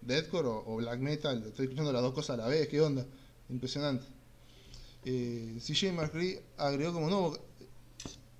[0.02, 1.42] deathcore o, o black metal?
[1.46, 2.68] ¿Estoy escuchando las dos cosas a la vez?
[2.68, 3.06] ¿Qué onda?
[3.48, 4.06] Impresionante.
[5.08, 7.38] Eh, CJ McCree agregó como nuevo,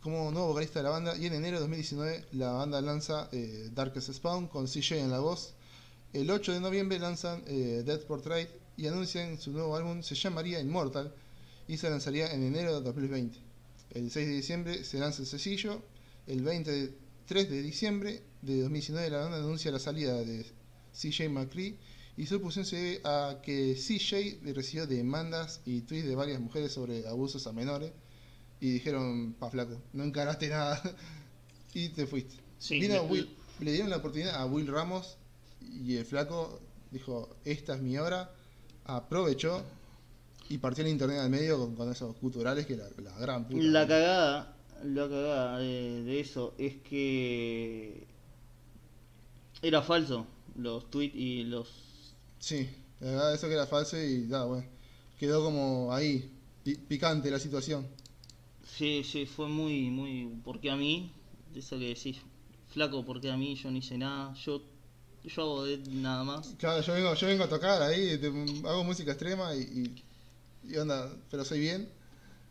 [0.01, 3.71] como nuevo vocalista de la banda y en enero de 2019 la banda lanza eh,
[3.73, 5.55] Darkest Spawn con CJ en la voz.
[6.13, 10.59] El 8 de noviembre lanzan eh, Death Portrait y anuncian su nuevo álbum, se llamaría
[10.59, 11.15] Immortal
[11.69, 13.46] y se lanzaría en enero de 2020.
[13.91, 15.83] El 6 de diciembre se lanza el sencillo.
[16.27, 20.45] El 23 de diciembre de 2019 la banda anuncia la salida de
[20.93, 21.77] CJ McCree
[22.17, 26.73] y su posición se debe a que CJ recibió demandas y tweets de varias mujeres
[26.73, 27.93] sobre abusos a menores
[28.61, 30.81] y dijeron, pa flaco, no encaraste nada
[31.75, 32.37] y te fuiste.
[32.59, 32.81] Sí,
[33.11, 33.29] Will-
[33.61, 35.19] le dieron la oportunidad a Will Ramos
[35.61, 36.61] y el flaco
[36.91, 38.35] dijo, esta es mi hora,
[38.85, 39.63] aprovechó
[40.49, 43.71] y partió el internet al medio con, con esos culturales que la, la gran puta.
[43.73, 48.07] La cagada, la cagada de, de eso es que
[49.63, 51.69] era falso los tweets y los
[52.39, 52.69] Sí,
[53.01, 54.67] la verdad eso que era falso y nada, bueno,
[55.19, 56.31] quedó como ahí,
[56.63, 57.87] pi- picante la situación.
[58.63, 61.13] sí, sí, fue muy, muy, porque a mí,
[61.53, 62.19] de eso que decís,
[62.69, 64.63] flaco, porque a mí yo no hice nada, yo,
[65.25, 66.57] yo hago de nada más.
[66.59, 68.21] Claro, yo vengo, yo vengo a tocar ahí,
[68.65, 70.05] hago música extrema y, y,
[70.69, 71.89] y onda, pero soy bien.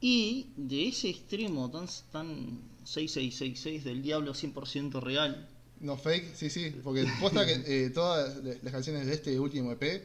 [0.02, 5.48] Y de ese extremo tan, tan 6666 del diablo 100% real,
[5.80, 10.04] No fake, sí, sí, porque posta que eh, todas las canciones de este último EP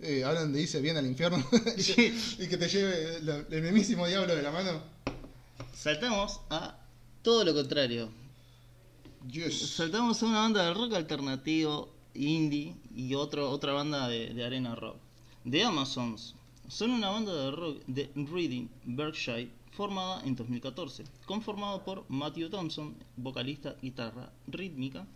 [0.00, 1.44] eh, hablan de irse bien al infierno
[1.76, 3.16] y, que, y que te lleve
[3.50, 4.82] el mismísimo diablo de la mano.
[5.74, 6.78] saltamos a
[7.22, 8.10] todo lo contrario.
[9.30, 9.74] Yes.
[9.74, 14.74] Saltamos a una banda de rock alternativo, indie y otro, otra banda de, de arena
[14.74, 14.98] rock.
[15.48, 16.34] The Amazons
[16.68, 22.96] son una banda de rock de Reading, Berkshire, formada en 2014, conformado por Matthew Thompson,
[23.16, 25.06] vocalista, guitarra rítmica,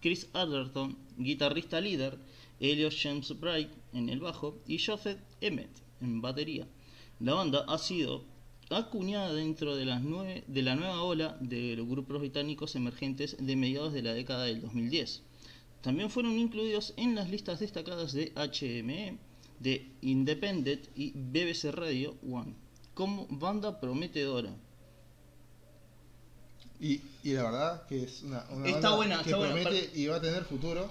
[0.00, 2.18] Chris Adlerton, guitarrista líder,
[2.60, 6.66] Elliot James Bright en el bajo y Joseph Emmett en batería.
[7.20, 8.24] La banda ha sido
[8.70, 9.84] acuñada dentro de,
[10.46, 14.60] de la nueva ola de los grupos británicos emergentes de mediados de la década del
[14.62, 15.22] 2010.
[15.82, 19.18] También fueron incluidos en las listas destacadas de HME,
[19.60, 22.54] de Independent y BBC Radio One
[22.94, 24.50] como banda prometedora.
[26.80, 29.90] Y, y la verdad que es una, una Está banda buena, que está buena, promete
[29.94, 30.88] y va a tener futuro.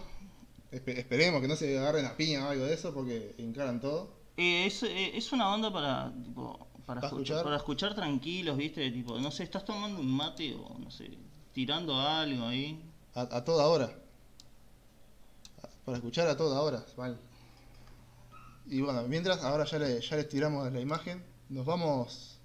[0.71, 4.09] Espe- esperemos que no se agarren a piña o algo de eso porque encaran todo.
[4.37, 7.43] Eh, es, eh, es una banda para tipo, para, ¿Para escuchar, escuchar?
[7.43, 8.89] para escuchar tranquilos, ¿viste?
[8.91, 11.11] Tipo, no sé, estás tomando un mate o no sé,
[11.53, 12.81] tirando algo ahí.
[13.13, 13.93] A, a toda hora.
[15.85, 17.19] Para escuchar a toda hora, mal.
[18.67, 21.21] Y bueno, mientras, ahora ya, le, ya les tiramos la imagen.
[21.49, 22.37] Nos vamos.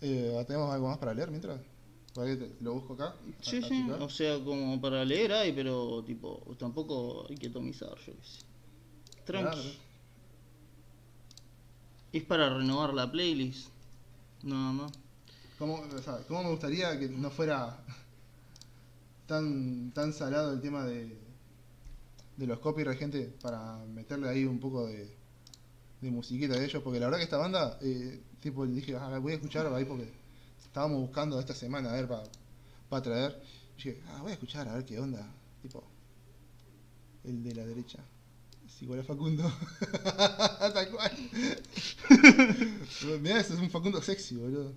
[0.00, 1.60] Eh, ¿Tenemos algo más para leer mientras?
[2.14, 3.14] Para que te- lo busco acá.
[3.42, 8.12] Sí, sí, o sea, como para leer hay, pero tipo, tampoco hay que atomizar, yo
[8.14, 8.44] qué sé.
[9.24, 9.50] Tranqui.
[9.50, 9.70] Claro.
[12.12, 13.68] Es para renovar la playlist.
[14.42, 14.92] Nada más.
[15.58, 17.78] ¿Cómo, o sea, cómo me gustaría que no fuera
[19.26, 21.18] tan, tan salado el tema de,
[22.36, 25.16] de los copyright, gente, para meterle ahí un poco de,
[26.00, 26.82] de musiquita de ellos?
[26.82, 30.10] Porque la verdad que esta banda, eh, tipo, dije, ah, voy a escuchar ahí porque
[30.62, 32.08] estábamos buscando esta semana a ver
[32.88, 33.40] para traer.
[33.74, 35.26] Y dije, ah, voy a escuchar a ver qué onda.
[35.62, 35.84] Tipo,
[37.24, 37.98] el de la derecha.
[38.66, 39.44] Es igual a Facundo.
[40.58, 41.12] Tal cual.
[43.20, 44.72] Mirá, ese es un Facundo sexy, boludo.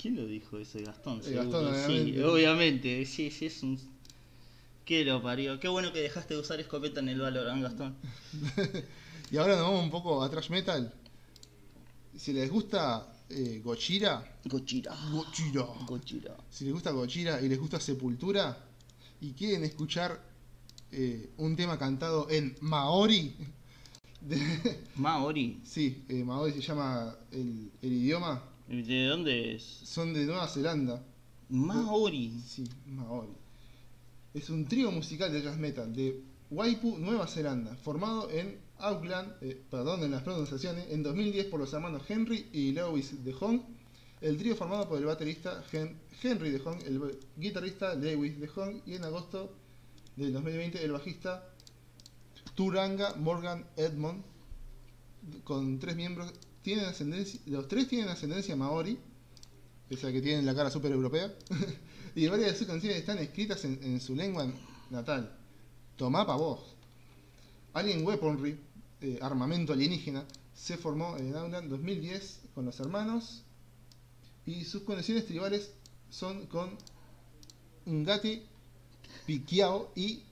[0.00, 1.20] ¿Quién lo dijo ese Gastón?
[1.24, 1.86] El Gastón, seguro.
[1.86, 2.24] sí, obviamente.
[2.24, 3.06] obviamente.
[3.06, 3.78] Sí, sí, es un.
[4.88, 5.60] ¿Qué lo parió?
[5.60, 7.94] Qué bueno que dejaste de usar escopeta en el Valorant, Gastón.
[9.30, 10.90] Y ahora nos vamos un poco a thrash metal.
[12.16, 14.24] Si les gusta eh, Gochira.
[14.46, 14.96] Gojira.
[15.86, 16.34] Gochira.
[16.50, 18.64] Si les gusta Gojira y les gusta Sepultura
[19.20, 20.22] y quieren escuchar
[20.90, 23.36] eh, un tema cantado en Maori,
[24.22, 25.60] de- Maori.
[25.64, 29.62] sí, eh, Maori se llama el, el idioma, ¿De dónde es?
[29.84, 31.02] son de Nueva Zelanda.
[31.50, 32.40] Maori.
[32.46, 33.28] Sí, Maori.
[34.34, 39.60] Es un trío musical de jazz metal de Waipu, Nueva Zelanda, formado en Auckland, eh,
[39.70, 43.60] perdón en las pronunciaciones, en 2010 por los hermanos Henry y Lewis de Jong.
[44.20, 48.82] El trío formado por el baterista Hen- Henry de Jong, el guitarrista Lewis de Jong
[48.86, 49.54] y en agosto
[50.16, 51.48] del 2020 el bajista
[52.54, 54.24] Turanga Morgan Edmond
[55.44, 58.98] con tres miembros tienen ascendencia, los tres tienen ascendencia maori,
[59.88, 61.32] pese a que tienen la cara súper europea,
[62.14, 64.46] y varias de sus canciones están escritas en, en su lengua
[64.90, 65.36] natal.
[65.96, 66.76] Tomá pa' vos.
[67.74, 68.58] Alien Weaponry,
[69.00, 73.44] eh, armamento alienígena, se formó en Auckland 2010 con los hermanos
[74.44, 75.70] y sus conexiones tribales
[76.10, 76.76] son con
[77.86, 78.42] Ngati
[79.26, 80.22] Piquiao y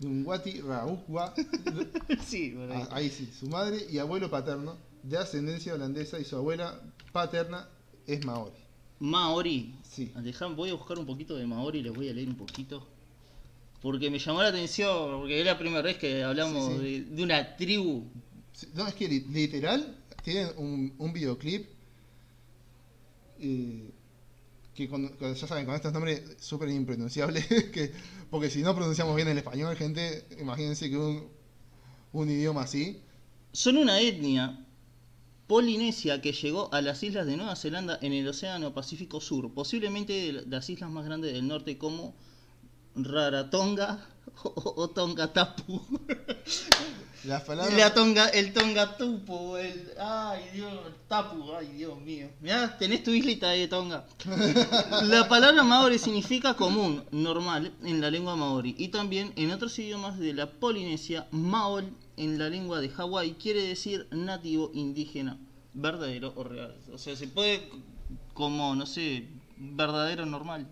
[0.00, 1.34] Ngati Raukwa,
[2.26, 2.82] sí, por ahí.
[2.82, 6.80] Ah, ahí sí, su madre y abuelo paterno de ascendencia holandesa y su abuela
[7.12, 7.68] paterna
[8.06, 8.61] es maori.
[9.02, 9.74] Maori.
[9.82, 10.10] Sí.
[10.56, 12.86] Voy a buscar un poquito de Maori y les voy a leer un poquito.
[13.82, 17.00] Porque me llamó la atención, porque es la primera vez que hablamos Sí, sí.
[17.00, 18.04] De, de una tribu.
[18.74, 21.66] No, es que li- literal tienen un, un videoclip
[23.40, 23.90] eh,
[24.74, 27.92] que con, con- ya saben, con estos nombres súper impronunciables, que,
[28.30, 31.28] porque si no pronunciamos bien el español, gente, imagínense que un,
[32.12, 33.02] un idioma así,
[33.52, 34.64] Son una etnia
[35.52, 40.14] polinesia que llegó a las islas de Nueva Zelanda en el Océano Pacífico Sur, posiblemente
[40.14, 42.14] de las islas más grandes del norte como
[42.96, 44.02] Raratonga
[44.44, 45.82] o, o Tongatapu.
[47.24, 47.76] las palabras...
[47.76, 49.90] La tonga, el Tongatupo, el.
[50.00, 52.30] Ay Dios, el Tapu, ay Dios mío.
[52.40, 54.06] Mirá, tenés tu islita de Tonga.
[55.02, 58.74] La palabra maori significa común, normal, en la lengua maori.
[58.78, 63.62] Y también en otros idiomas de la Polinesia, maol, en la lengua de Hawái, quiere
[63.62, 65.38] decir nativo, indígena,
[65.74, 66.74] verdadero o real.
[66.92, 67.68] O sea, se puede
[68.34, 70.66] como, no sé, verdadero, normal.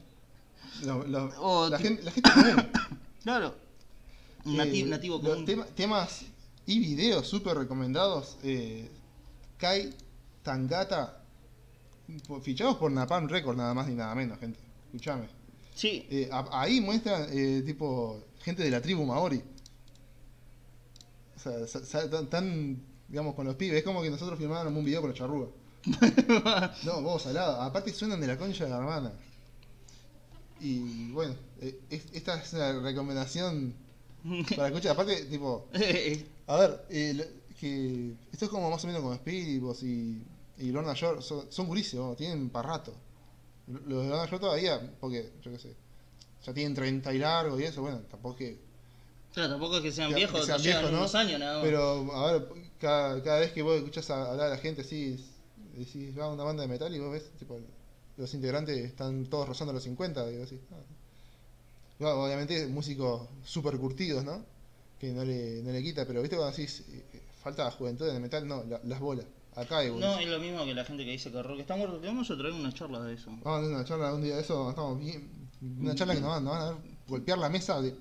[0.84, 2.66] lo- lo- O la, gente, la gente común.
[3.22, 3.54] Claro.
[4.44, 5.44] Nati- Eh, nativo los común.
[5.44, 6.22] tema- temas
[6.66, 8.36] y videos súper recomendados.
[8.42, 8.88] Eh,
[9.58, 9.92] Kai
[10.42, 11.22] Tangata,
[12.42, 14.58] fichados por Napalm Record, nada más ni nada menos, gente.
[14.86, 15.28] Escuchame.
[15.74, 19.42] Sí, Eh, ahí muestran, eh, tipo, gente de la tribu Maori.
[21.46, 23.78] O sea, tan, tan, digamos, con los pibes.
[23.78, 25.50] Es como que nosotros filmáramos un video con los charrúas.
[26.84, 27.60] no, vos salado.
[27.62, 29.12] Aparte suenan de la concha de la hermana.
[30.60, 33.74] Y bueno, eh, es- esta es una recomendación
[34.56, 34.92] para escuchar.
[34.92, 35.68] Aparte, tipo,
[36.46, 40.26] a ver, eh, lo- que esto es como más o menos como Spiribos y,
[40.58, 41.22] y Lorna Shore.
[41.22, 41.68] Son, son
[42.16, 42.94] tienen para rato.
[43.68, 45.76] Los de Lorna Shore todavía, porque, yo qué sé,
[46.44, 48.60] ya tienen 30 y largo y eso, bueno, tampoco es que
[49.34, 50.98] Claro, tampoco es que sean que- viejos, que sean no viejos, ¿no?
[50.98, 51.64] unos años nada más.
[51.64, 52.48] Pero, a ver,
[52.80, 55.24] cada, cada vez que vos escuchás a hablar a la gente así,
[55.74, 57.58] decís, va una banda de metal y vos ves, tipo,
[58.16, 60.64] los integrantes están todos rozando los 50, y vos decís.
[61.98, 64.44] Bueno, obviamente músicos súper curtidos, ¿no?
[64.98, 68.22] Que no le, no le quita, pero viste cuando decís, eh, falta juventud en el
[68.22, 69.26] metal, no, la- las bolas.
[69.54, 72.00] Acá hay No, es lo mismo que la gente que dice que rock está muerto.
[72.02, 73.30] Vamos a traer una charla de eso.
[73.42, 75.28] Vamos a tener una charla un día de eso, estamos bien,
[75.80, 76.78] una charla que nos van, nos van a
[77.08, 77.94] golpear la mesa de,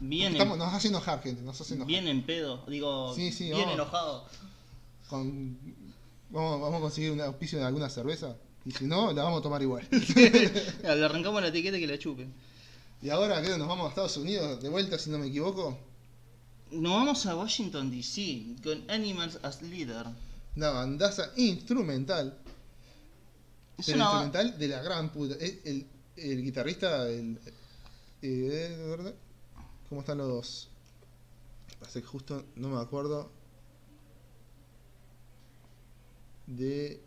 [0.00, 1.88] Bien, estamos, en, nos hace enojar gente, nos hace enojar.
[1.88, 2.64] bien en pedo.
[2.66, 3.74] Digo, Sí, sí, bien vamos.
[3.74, 4.24] enojado.
[5.08, 5.58] Con,
[6.30, 8.36] vamos, vamos a conseguir un auspicio de alguna cerveza.
[8.64, 9.86] Y si no, la vamos a tomar igual.
[10.14, 12.32] Le arrancamos la etiqueta y que la chupen.
[13.02, 15.78] y ahora creo que nos vamos a Estados Unidos de vuelta, si no me equivoco.
[16.70, 20.06] Nos vamos a Washington DC con Animals as Leader.
[20.56, 22.38] Una bandaza instrumental.
[23.78, 25.34] Es pero una instrumental de la gran puta.
[25.40, 25.86] El, el-
[26.16, 27.38] el guitarrista, el,
[28.20, 29.14] eh, ¿verdad?
[29.90, 30.70] ¿Cómo están los...?
[31.82, 33.30] Hace que justo no me acuerdo.
[36.46, 37.02] De...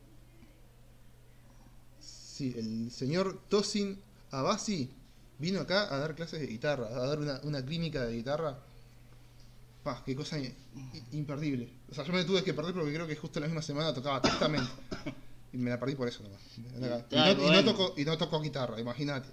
[2.00, 4.00] Sí, el señor Tosin
[4.32, 4.92] Abasi
[5.40, 8.60] vino acá a dar clases de guitarra, a dar una, una clínica de guitarra.
[9.84, 10.38] Pah, qué cosa
[11.12, 11.70] imperdible.
[11.92, 14.22] O sea, yo me tuve que perder porque creo que justo la misma semana tocaba
[14.22, 14.68] Testament.
[15.52, 16.42] Y me la perdí por eso nomás.
[17.12, 19.30] Y no, y no toco, y no toco guitarra, imagínate.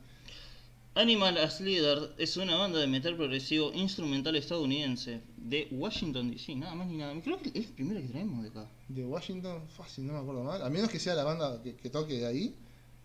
[0.95, 6.74] Animal as Leader es una banda de metal progresivo instrumental estadounidense de Washington DC, nada
[6.74, 7.14] más ni nada.
[7.22, 8.68] Creo que es el primero que traemos de acá.
[8.88, 10.61] De Washington, fácil, no me acuerdo mal.
[10.62, 12.55] A menos que sea la banda que, que toque de ahí,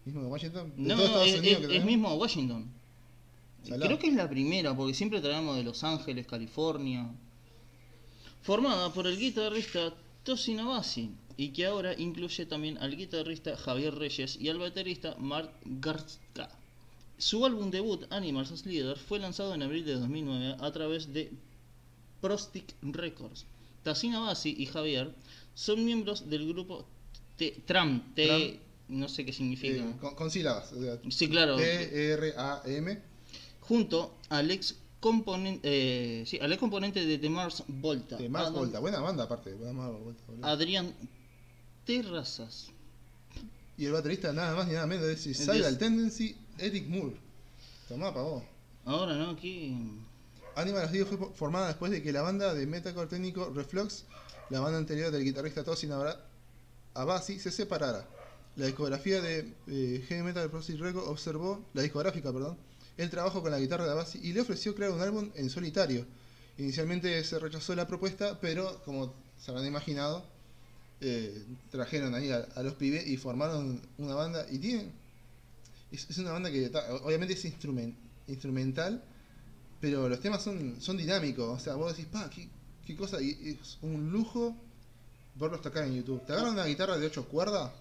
[0.03, 0.73] mismo de Washington.
[0.75, 2.71] De No, Estados es, es- mismo Washington.
[3.63, 7.09] Creo que es la primera, porque siempre traemos de Los Ángeles, California.
[8.41, 14.37] Formada por el guitarrista Tosin Abasi, y que ahora incluye también al guitarrista Javier Reyes
[14.39, 16.49] y al baterista Mark Garska.
[17.17, 21.31] Su álbum debut, Animals as Leader, fue lanzado en abril de 2009 a través de
[22.21, 23.45] Prostic Records.
[23.83, 25.13] Tosin Abasi y Javier
[25.53, 26.85] son miembros del grupo
[27.37, 28.41] T- Tram, T, Tram.
[28.99, 29.75] no sé qué significa.
[29.83, 30.73] Eh, con, con sílabas.
[30.73, 31.55] o sea, Sí, claro.
[31.57, 32.99] T-R-A-M.
[33.61, 38.55] junto al ex componente, sí, al ex componente de The Mars Volta, De Mars Adam-
[38.59, 38.79] Volta.
[38.79, 39.53] Buena banda aparte.
[39.53, 40.23] Buena Volta.
[40.41, 40.93] Adrián
[41.85, 42.67] Terrazas.
[43.77, 47.15] Y el baterista nada más ni nada menos es Suicidal Tendency, Eric Moore.
[47.87, 48.43] Tomá, pagó.
[48.85, 49.75] Ahora no, aquí.
[50.55, 54.05] Animal Leader fue formada después de que la banda de metalcore técnico Reflux,
[54.49, 55.91] la banda anterior del guitarrista Tosin
[56.93, 58.07] Abasi, se separara.
[58.55, 62.57] La discografía de eh, Heavy Metal Project Records observó, la discográfica, perdón,
[62.97, 66.05] el trabajo con la guitarra de Abasi y le ofreció crear un álbum en solitario.
[66.57, 70.23] Inicialmente se rechazó la propuesta, pero como se habrán imaginado,
[71.01, 74.93] eh, trajeron ahí a, a los pibes y formaron una banda y tienen
[75.95, 76.71] es, es una banda que
[77.03, 77.95] obviamente es instrumen-
[78.27, 79.03] instrumental
[79.81, 81.45] pero los temas son, son dinámicos.
[81.45, 82.47] O sea vos decís pa qué,
[82.85, 84.55] qué cosa y es un lujo
[85.35, 86.25] verlos tocar en YouTube.
[86.25, 87.71] Te agarran una guitarra de 8 cuerdas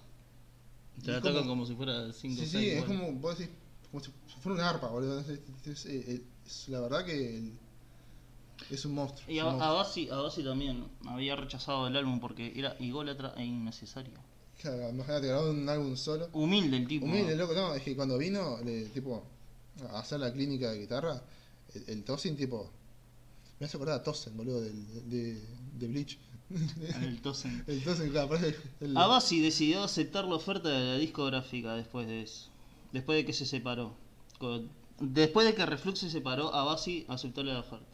[1.03, 3.55] Te la como- tocan como si fuera 5 sí sí es como vos decís
[3.91, 4.11] como si
[4.41, 5.21] fuera una arpa boludo.
[5.21, 7.53] Es, es- es- es- la verdad que el-
[8.71, 9.77] es un monstruo Y a, un a monstruo.
[9.79, 14.15] Basi, a Basi también había rechazado el álbum porque era igólatra e innecesario.
[14.61, 17.07] Claro, imagínate grabar un álbum solo Humilde el tipo.
[17.07, 19.23] Humilde, loco, no, es que cuando vino, le, tipo,
[19.91, 21.23] a hacer la clínica de guitarra,
[21.75, 22.71] el, el Tosin, tipo,
[23.59, 25.41] me hace acordar a Tosen, boludo, del, de,
[25.79, 26.19] de Bleach.
[27.03, 27.65] El Tosen.
[27.67, 32.23] el Tosen, claro, parece el, Abasi decidió aceptar la oferta de la discográfica después de
[32.23, 32.51] eso.
[32.93, 33.97] Después de que se separó.
[35.01, 37.87] Después de que Reflux se separó, Abasi aceptó la oferta.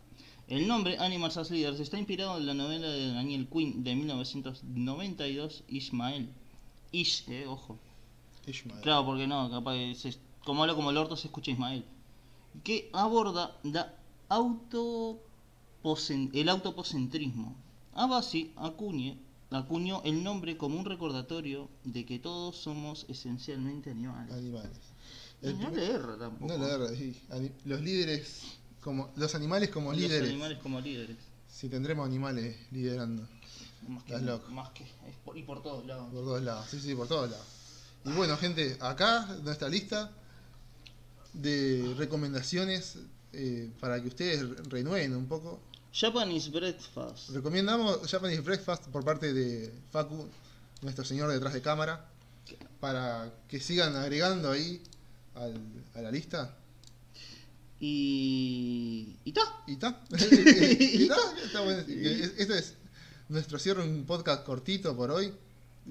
[0.48, 5.62] El nombre Animals as Leaders está inspirado en la novela de Daniel Quinn de 1992,
[5.68, 6.28] Ismael.
[6.92, 7.78] Ish, eh, ojo.
[8.46, 8.80] Ishmael.
[8.82, 11.84] Claro, porque no, capaz que se- como habla como el orto se escucha Ismael.
[12.64, 13.94] Que aborda la
[14.28, 17.54] autoposen- el autopocentrismo.
[17.94, 19.18] Abasi acuñe,
[19.50, 24.32] acuñó el nombre como un recordatorio de que todos somos esencialmente animales.
[24.32, 24.70] Animales.
[25.42, 26.46] Y El no le erra tampoco.
[26.46, 27.16] no le erra, sí.
[27.64, 30.28] Los líderes, como los animales como Los líderes.
[30.30, 31.16] animales como líderes.
[31.48, 33.26] Si tendremos animales liderando
[33.90, 34.16] Más que,
[34.50, 34.86] más que
[35.24, 36.04] por- y por todos lados.
[36.12, 36.66] por todos lados.
[36.70, 37.46] Sí, sí, por todos lados.
[38.04, 40.10] Y bueno, gente, acá nuestra lista
[41.32, 42.96] de recomendaciones
[43.32, 45.60] eh, para que ustedes renueven un poco.
[45.92, 47.30] Japanese Breakfast.
[47.30, 50.28] Recomendamos Japanese Breakfast por parte de Facu,
[50.82, 52.08] nuestro señor detrás de cámara,
[52.80, 54.82] para que sigan agregando ahí
[55.34, 56.56] al- a la lista.
[57.82, 59.16] Y.
[59.24, 59.62] y ta.
[59.66, 60.00] Y está.
[60.10, 61.16] y está.
[61.44, 61.80] Está bueno.
[61.88, 62.74] Es- Este es
[63.30, 65.32] nuestro cierre, un podcast cortito por hoy,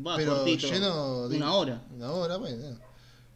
[0.05, 0.67] Va pero cortito.
[0.67, 1.37] lleno de.
[1.37, 1.87] Una hora.
[1.95, 2.77] Una hora, bueno.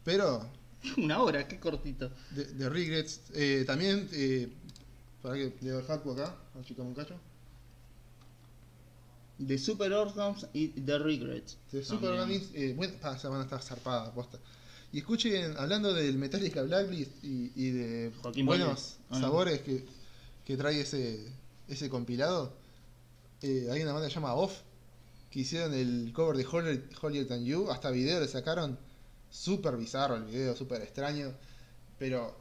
[0.04, 0.48] Pero
[0.98, 2.10] Una hora, qué cortito.
[2.30, 3.20] de, de regrets.
[3.34, 4.48] Eh, también, eh,
[5.22, 7.14] para que le Facu acá, achicame un cacho.
[9.44, 11.56] The Super Organs y The Regrets.
[11.72, 11.84] De También.
[11.84, 14.38] Super Organism, eh, bueno, pa, esa banda está zarpada, posta.
[14.92, 19.84] Y escuchen, hablando del Metallica Blacklist y, y de Joaquín buenos sabores que,
[20.44, 21.26] que trae ese,
[21.66, 22.52] ese compilado,
[23.42, 24.60] eh, hay una banda que se llama Off,
[25.30, 28.78] que hicieron el cover de Holier, Holier Than You, hasta video le sacaron,
[29.30, 31.34] súper bizarro el video, súper extraño,
[31.98, 32.36] pero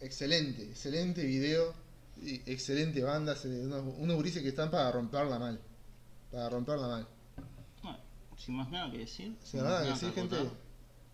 [0.00, 1.74] excelente, excelente video,
[2.22, 5.60] y excelente banda, unos, unos gurises que están para romperla mal,
[6.30, 7.08] para romperla mal.
[7.82, 7.98] Bueno,
[8.38, 9.36] sin más nada que decir.
[9.44, 10.36] Sin más nada que gente.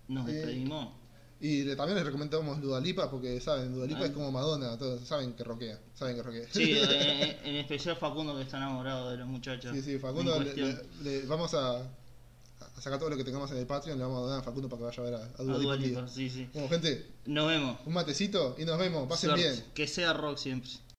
[0.09, 0.95] Nos Eh, despedimos.
[1.43, 4.07] Y le- también les recomendamos Dudalipa porque saben, Dudalipa Ah.
[4.07, 6.45] es como Madonna, todos saben que roquea, saben que roquea.
[6.53, 6.73] Sí,
[7.45, 9.73] en especial Facundo que está enamorado de los muchachos.
[9.75, 10.81] sí, sí, Facundo, le, cuestión.
[11.03, 14.19] le- le- vamos a, a sacar todo lo que tengamos en el Patreon, le vamos
[14.19, 15.75] a donar a Facundo para que vaya a ver a, a A Dua Lipa Dua
[15.75, 15.89] un día.
[15.89, 16.49] Lipa, sí, sí.
[16.55, 17.79] Bueno, gente, Nos vemos.
[17.87, 19.51] un matecito y nos vemos, pasen Suerte.
[19.51, 19.65] bien.
[19.75, 20.71] Que sea rock siempre.